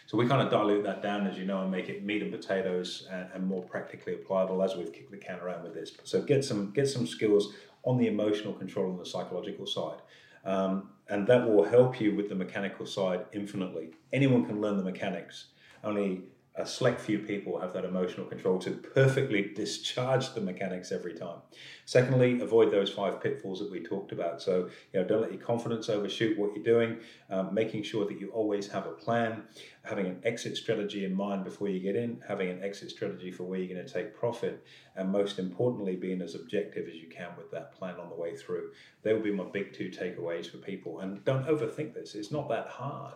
So 0.07 0.17
we 0.17 0.29
kind 0.29 0.41
of 0.41 0.51
dilute 0.51 0.85
that 0.85 1.03
down, 1.03 1.27
as 1.27 1.37
you 1.37 1.45
know, 1.45 1.63
and 1.63 1.71
make 1.71 1.89
it 1.89 2.05
meat 2.05 2.23
and 2.23 2.31
potatoes 2.31 3.09
and, 3.11 3.29
and 3.35 3.47
more 3.47 3.63
practically 3.63 4.15
applicable 4.15 4.63
as 4.63 4.77
we've 4.77 4.93
kicked 4.93 5.11
the 5.11 5.17
can 5.17 5.41
around 5.41 5.65
with 5.65 5.75
this. 5.75 5.93
So 6.05 6.23
get 6.23 6.45
some 6.45 6.71
get 6.71 6.89
some 6.89 7.09
skills 7.09 7.55
on 7.83 7.99
the 7.99 8.07
emotional 8.07 8.53
control 8.53 8.91
and 8.91 9.01
the 9.01 9.07
psychological 9.07 9.67
side. 9.67 9.99
Um, 10.47 10.91
and 11.09 11.27
that 11.27 11.47
will 11.47 11.65
help 11.65 12.01
you 12.01 12.15
with 12.15 12.29
the 12.29 12.35
mechanical 12.35 12.87
side 12.87 13.27
infinitely. 13.33 13.91
Anyone 14.13 14.47
can 14.47 14.61
learn 14.61 14.77
the 14.77 14.83
mechanics. 14.83 15.47
Only 15.85 16.23
a 16.59 16.65
select 16.65 17.01
few 17.01 17.19
people 17.19 17.61
have 17.61 17.75
that 17.75 17.85
emotional 17.85 18.25
control 18.25 18.59
to 18.59 18.71
perfectly 18.71 19.53
discharge 19.55 20.33
the 20.33 20.41
mechanics 20.41 20.91
every 20.91 21.13
time. 21.13 21.39
Secondly, 21.85 22.41
avoid 22.41 22.71
those 22.71 22.91
five 22.91 23.23
pitfalls 23.23 23.59
that 23.59 23.71
we 23.71 23.81
talked 23.81 24.11
about. 24.11 24.41
So, 24.41 24.71
you 24.93 25.01
know, 25.01 25.07
don't 25.07 25.21
let 25.21 25.33
your 25.33 25.43
confidence 25.43 25.91
overshoot 25.91 26.39
what 26.39 26.55
you're 26.55 26.65
doing, 26.65 26.99
um, 27.31 27.53
making 27.53 27.83
sure 27.83 28.07
that 28.07 28.19
you 28.19 28.31
always 28.31 28.69
have 28.69 28.87
a 28.87 28.93
plan, 28.93 29.43
having 29.83 30.07
an 30.07 30.21
exit 30.25 30.57
strategy 30.57 31.05
in 31.05 31.15
mind 31.15 31.45
before 31.45 31.69
you 31.69 31.79
get 31.79 31.95
in, 31.95 32.23
having 32.27 32.49
an 32.49 32.63
exit 32.63 32.91
strategy 32.91 33.31
for 33.31 33.45
where 33.45 33.59
you're 33.59 33.75
going 33.75 33.87
to 33.87 33.93
take 33.93 34.17
profit, 34.17 34.65
and 34.97 35.11
most 35.11 35.39
importantly, 35.39 35.95
being 35.95 36.23
as 36.23 36.35
objective 36.35 36.89
as 36.89 36.95
you 36.95 37.09
can 37.09 37.29
with 37.37 37.51
that 37.51 37.73
plan 37.73 37.97
on 38.01 38.09
the 38.09 38.17
way 38.17 38.35
through. 38.35 38.71
They 39.03 39.13
will 39.13 39.23
be 39.23 39.31
my 39.31 39.45
big 39.45 39.75
two 39.75 39.91
takeaways 39.91 40.51
for 40.51 40.57
people. 40.57 41.01
And 41.01 41.23
don't 41.25 41.47
overthink 41.47 41.93
this, 41.93 42.15
it's 42.15 42.33
not 42.33 42.49
that 42.49 42.69
hard 42.69 43.15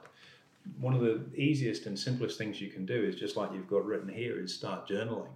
one 0.78 0.94
of 0.94 1.00
the 1.00 1.24
easiest 1.34 1.86
and 1.86 1.98
simplest 1.98 2.38
things 2.38 2.60
you 2.60 2.70
can 2.70 2.86
do 2.86 3.02
is 3.02 3.16
just 3.16 3.36
like 3.36 3.52
you've 3.52 3.68
got 3.68 3.84
written 3.84 4.08
here 4.08 4.40
is 4.40 4.54
start 4.54 4.88
journaling. 4.88 5.30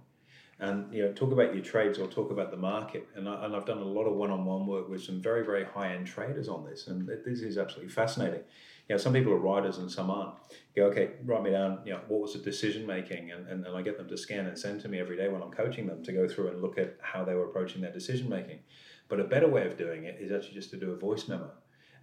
And 0.57 0.93
you 0.93 1.03
know 1.03 1.11
talk 1.11 1.33
about 1.33 1.53
your 1.53 1.63
trades 1.63 1.99
or 1.99 2.07
talk 2.07 2.31
about 2.31 2.49
the 2.49 2.57
market. 2.57 3.07
And, 3.15 3.27
I, 3.27 3.45
and 3.45 3.55
i've 3.55 3.65
done 3.65 3.79
a 3.79 3.83
lot 3.83 4.05
of 4.05 4.15
one-on-one 4.15 4.65
work 4.67 4.87
with 4.87 5.03
some 5.03 5.21
very 5.21 5.45
very 5.45 5.65
high-end 5.65 6.07
traders 6.07 6.47
on 6.47 6.65
this. 6.65 6.87
And 6.87 7.07
this 7.25 7.41
is 7.41 7.57
absolutely 7.57 7.91
fascinating. 7.91 8.41
You 8.87 8.95
know 8.95 8.97
some 8.97 9.13
people 9.13 9.33
are 9.33 9.37
writers 9.37 9.79
and 9.79 9.91
some 9.91 10.09
aren't. 10.09 10.35
You 10.75 10.83
go 10.83 10.89
okay 10.89 11.11
write 11.25 11.43
me 11.43 11.51
down 11.51 11.79
you 11.85 11.91
know 11.91 12.01
what 12.07 12.21
was 12.21 12.33
the 12.33 12.39
decision 12.39 12.85
making 12.85 13.31
and, 13.31 13.47
and, 13.47 13.65
and 13.65 13.75
i 13.75 13.81
get 13.81 13.97
them 13.97 14.07
to 14.09 14.17
scan 14.17 14.45
and 14.45 14.57
send 14.57 14.81
to 14.81 14.89
me 14.89 14.99
every 14.99 15.15
day 15.15 15.29
when 15.29 15.41
i'm 15.41 15.51
coaching 15.51 15.87
them 15.87 16.03
to 16.03 16.11
go 16.11 16.27
through 16.27 16.49
and 16.49 16.61
look 16.61 16.77
at 16.77 16.97
how 17.01 17.23
they 17.23 17.33
were 17.33 17.45
approaching 17.45 17.81
their 17.81 17.93
decision 17.93 18.29
making 18.29 18.59
but 19.07 19.19
a 19.19 19.23
better 19.23 19.47
way 19.47 19.65
of 19.65 19.77
doing 19.77 20.03
it 20.03 20.17
is 20.19 20.31
actually 20.33 20.53
just 20.53 20.69
to 20.71 20.77
do 20.77 20.91
a 20.91 20.95
voice 20.97 21.29
memo 21.29 21.49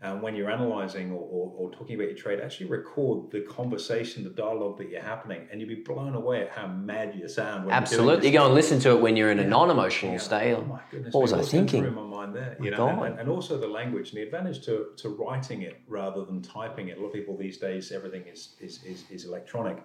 um, 0.03 0.21
when 0.21 0.35
you're 0.35 0.51
analyzing 0.51 1.13
or, 1.13 1.21
or, 1.21 1.53
or, 1.57 1.71
talking 1.71 1.95
about 1.95 2.09
your 2.09 2.17
trade, 2.17 2.41
actually 2.41 2.67
record 2.67 3.31
the 3.31 3.43
conversation, 3.43 4.25
the 4.25 4.31
dialogue 4.31 4.77
that 4.79 4.91
you're 4.91 5.01
happening, 5.01 5.47
and 5.51 5.61
you'll 5.61 5.69
be 5.69 5.77
blown 5.77 6.15
away 6.15 6.43
at 6.43 6.51
how 6.51 6.67
mad 6.67 7.15
you 7.15 7.29
sound. 7.29 7.71
Absolutely, 7.71 8.27
you 8.27 8.33
go 8.33 8.47
and 8.47 8.55
listen 8.55 8.81
to 8.81 8.91
it 8.91 9.01
when 9.01 9.17
you're 9.17 9.31
in 9.31 9.39
a 9.39 9.47
non-emotional 9.47 10.13
yeah. 10.13 10.19
state. 10.19 10.55
Oh 10.55 10.65
my 10.65 10.81
goodness, 10.91 11.15
what 11.15 11.23
was 11.23 11.33
I 11.33 11.43
thinking? 11.43 11.85
In 11.85 11.95
my 11.95 12.03
mind 12.03 12.35
there, 12.35 12.57
you 12.61 12.73
know, 12.73 12.89
and, 13.05 13.21
and, 13.21 13.29
also 13.29 13.57
the 13.57 13.69
language 13.69 14.11
and 14.11 14.19
the 14.19 14.23
advantage 14.23 14.65
to, 14.67 14.89
to 14.97 15.11
writing 15.11 15.63
it 15.63 15.81
rather 15.87 16.25
than 16.25 16.43
typing 16.43 16.89
it. 16.89 16.99
A 16.99 17.01
lot 17.01 17.09
of 17.09 17.13
people 17.15 17.37
these 17.37 17.59
days, 17.59 17.93
everything 17.93 18.25
is 18.27 18.57
is, 18.61 18.83
is, 18.83 19.05
is 19.09 19.25
electronic. 19.25 19.85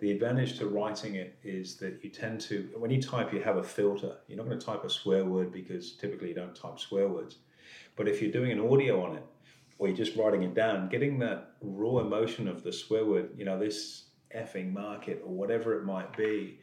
The 0.00 0.12
advantage 0.12 0.58
to 0.58 0.68
writing 0.68 1.16
it 1.16 1.38
is 1.42 1.76
that 1.76 1.98
you 2.04 2.10
tend 2.10 2.40
to, 2.42 2.68
when 2.76 2.90
you 2.90 3.02
type, 3.02 3.32
you 3.32 3.40
have 3.42 3.56
a 3.56 3.64
filter. 3.64 4.18
You're 4.28 4.36
not 4.36 4.46
going 4.46 4.58
to 4.58 4.64
type 4.64 4.84
a 4.84 4.90
swear 4.90 5.24
word 5.24 5.50
because 5.52 5.96
typically 5.96 6.28
you 6.28 6.34
don't 6.34 6.54
type 6.54 6.78
swear 6.78 7.08
words. 7.08 7.38
But 7.96 8.06
if 8.06 8.22
you're 8.22 8.30
doing 8.30 8.52
an 8.52 8.60
audio 8.60 9.04
on 9.04 9.16
it, 9.16 9.24
or 9.78 9.88
you're 9.88 9.96
just 9.96 10.16
writing 10.16 10.42
it 10.42 10.54
down, 10.54 10.88
getting 10.88 11.18
that 11.20 11.52
raw 11.62 11.98
emotion 11.98 12.48
of 12.48 12.62
the 12.62 12.72
swear 12.72 13.04
word, 13.04 13.30
you 13.36 13.44
know, 13.44 13.58
this 13.58 14.04
effing 14.36 14.72
market 14.72 15.22
or 15.24 15.32
whatever 15.32 15.78
it 15.78 15.84
might 15.84 16.16
be, 16.16 16.58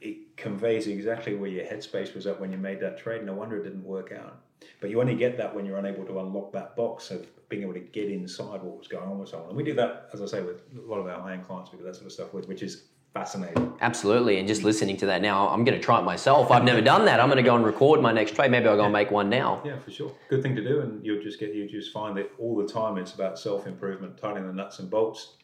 it 0.00 0.36
conveys 0.36 0.86
exactly 0.86 1.34
where 1.34 1.50
your 1.50 1.64
headspace 1.64 2.14
was 2.14 2.26
at 2.26 2.40
when 2.40 2.52
you 2.52 2.58
made 2.58 2.80
that 2.80 2.98
trade. 2.98 3.24
No 3.24 3.34
wonder 3.34 3.58
it 3.58 3.64
didn't 3.64 3.84
work 3.84 4.12
out. 4.12 4.40
But 4.80 4.90
you 4.90 5.00
only 5.00 5.14
get 5.14 5.36
that 5.38 5.54
when 5.54 5.64
you're 5.64 5.78
unable 5.78 6.04
to 6.04 6.18
unlock 6.20 6.52
that 6.52 6.76
box 6.76 7.10
of 7.10 7.26
being 7.48 7.62
able 7.62 7.74
to 7.74 7.80
get 7.80 8.10
inside 8.10 8.62
what 8.62 8.76
was 8.76 8.88
going 8.88 9.08
on 9.08 9.18
with 9.18 9.28
someone. 9.28 9.48
And 9.48 9.56
we 9.56 9.64
do 9.64 9.74
that, 9.74 10.10
as 10.12 10.22
I 10.22 10.26
say, 10.26 10.42
with 10.42 10.62
a 10.76 10.80
lot 10.80 10.98
of 10.98 11.06
our 11.06 11.20
high 11.20 11.32
end 11.32 11.46
clients, 11.46 11.72
we 11.72 11.78
do 11.78 11.84
that 11.84 11.94
sort 11.94 12.06
of 12.06 12.12
stuff 12.12 12.32
with, 12.32 12.46
which 12.46 12.62
is 12.62 12.84
fascinating. 13.12 13.72
Absolutely. 13.80 14.38
And 14.38 14.46
just 14.46 14.62
listening 14.62 14.96
to 14.98 15.06
that 15.06 15.22
now, 15.22 15.48
I'm 15.48 15.64
going 15.64 15.78
to 15.78 15.82
try 15.84 15.98
it 15.98 16.04
myself. 16.04 16.50
I've 16.50 16.64
never 16.64 16.80
done 16.80 17.04
that. 17.06 17.20
I'm 17.20 17.28
going 17.28 17.38
to 17.38 17.42
go 17.42 17.56
and 17.56 17.64
record 17.64 18.00
my 18.00 18.12
next 18.12 18.34
trade. 18.34 18.50
Maybe 18.50 18.68
I'll 18.68 18.76
go 18.76 18.84
and 18.84 18.92
make 18.92 19.10
one 19.10 19.28
now. 19.28 19.62
Yeah, 19.64 19.78
for 19.78 19.90
sure. 19.90 20.12
Good 20.28 20.42
thing 20.42 20.54
to 20.56 20.62
do. 20.62 20.80
And 20.80 21.04
you'll 21.04 21.22
just 21.22 21.40
get, 21.40 21.54
you 21.54 21.68
just 21.68 21.92
find 21.92 22.16
that 22.16 22.30
all 22.38 22.56
the 22.56 22.66
time 22.66 22.98
it's 22.98 23.14
about 23.14 23.38
self 23.38 23.66
improvement, 23.66 24.16
tightening 24.16 24.46
the 24.46 24.52
nuts 24.52 24.78
and 24.78 24.88
bolts, 24.88 25.36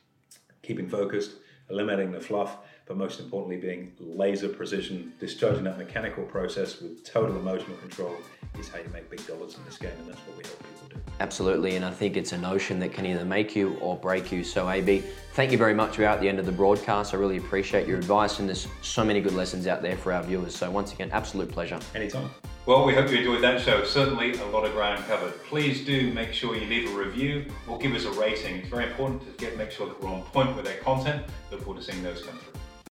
keeping 0.63 0.89
focused, 0.89 1.33
eliminating 1.71 2.13
the 2.13 2.21
fluff, 2.21 2.59
but 2.87 2.97
most 2.97 3.19
importantly, 3.19 3.57
being 3.57 3.93
laser 3.99 4.49
precision, 4.49 5.13
discharging 5.19 5.65
that 5.65 5.77
mechanical 5.77 6.23
process 6.25 6.81
with 6.81 7.05
total 7.05 7.37
emotional 7.37 7.77
control 7.79 8.15
is 8.61 8.69
how 8.69 8.79
you 8.79 8.89
make 8.93 9.11
big 9.11 9.27
dollars 9.27 9.57
in 9.57 9.65
this 9.65 9.77
game. 9.77 9.91
And 9.99 10.09
that's 10.09 10.21
what 10.21 10.37
we 10.37 10.45
help 10.45 10.59
people 10.59 10.89
do. 10.91 10.97
Absolutely, 11.19 11.75
and 11.75 11.85
I 11.85 11.91
think 11.91 12.17
it's 12.17 12.33
a 12.33 12.39
notion 12.39 12.79
that 12.79 12.93
can 12.93 13.05
either 13.05 13.25
make 13.25 13.57
you 13.57 13.77
or 13.81 13.97
break 13.97 14.31
you. 14.31 14.45
So, 14.45 14.71
AB, 14.71 15.03
thank 15.33 15.51
you 15.51 15.59
very 15.59 15.75
much. 15.75 15.99
We're 15.99 16.05
at 16.05 16.21
the 16.21 16.29
end 16.29 16.39
of 16.39 16.47
the 16.47 16.53
broadcast. 16.53 17.13
I 17.13 17.17
really 17.17 17.39
appreciate 17.39 17.89
your 17.89 17.99
advice, 17.99 18.39
and 18.39 18.49
there's 18.49 18.69
so 18.83 19.05
many 19.05 19.21
good 19.21 19.35
lessons 19.35 19.67
out 19.67 19.83
there 19.83 19.97
for 19.97 20.13
our 20.13 20.23
viewers. 20.23 20.55
So, 20.55 20.71
once 20.71 20.93
again, 20.93 21.11
absolute 21.13 21.51
pleasure. 21.51 21.81
Anytime. 21.95 22.31
Well, 22.67 22.85
we 22.85 22.95
hope 22.95 23.11
you 23.11 23.19
enjoyed 23.19 23.43
that 23.43 23.61
show. 23.61 23.85
Certainly 23.85 24.39
a 24.39 24.47
lot 24.47 24.65
of 24.65 24.73
ground 24.73 25.05
covered. 25.07 25.33
Please 25.45 25.85
do 25.85 26.13
make 26.13 26.33
sure 26.33 26.57
you 26.57 26.67
leave 26.67 26.93
a 26.93 26.97
review 26.97 27.47
or 27.69 27.79
give 27.79 27.95
us 27.95 28.05
a 28.05 28.11
rating. 28.13 28.57
It's 28.57 28.69
very 28.69 28.87
important 28.87 29.23
to 29.23 29.45
get 29.45 29.57
make 29.57 29.71
sure 29.71 29.87
that 29.87 30.01
we're 30.01 30.09
on 30.09 30.23
point 30.23 30.57
with 30.57 30.67
our 30.67 30.75
content. 30.75 31.25
Look 31.51 31.63
forward 31.63 31.81
to 31.81 31.93
seeing 31.93 32.03
those 32.03 32.23
come 32.23 32.37
through. 32.39 32.56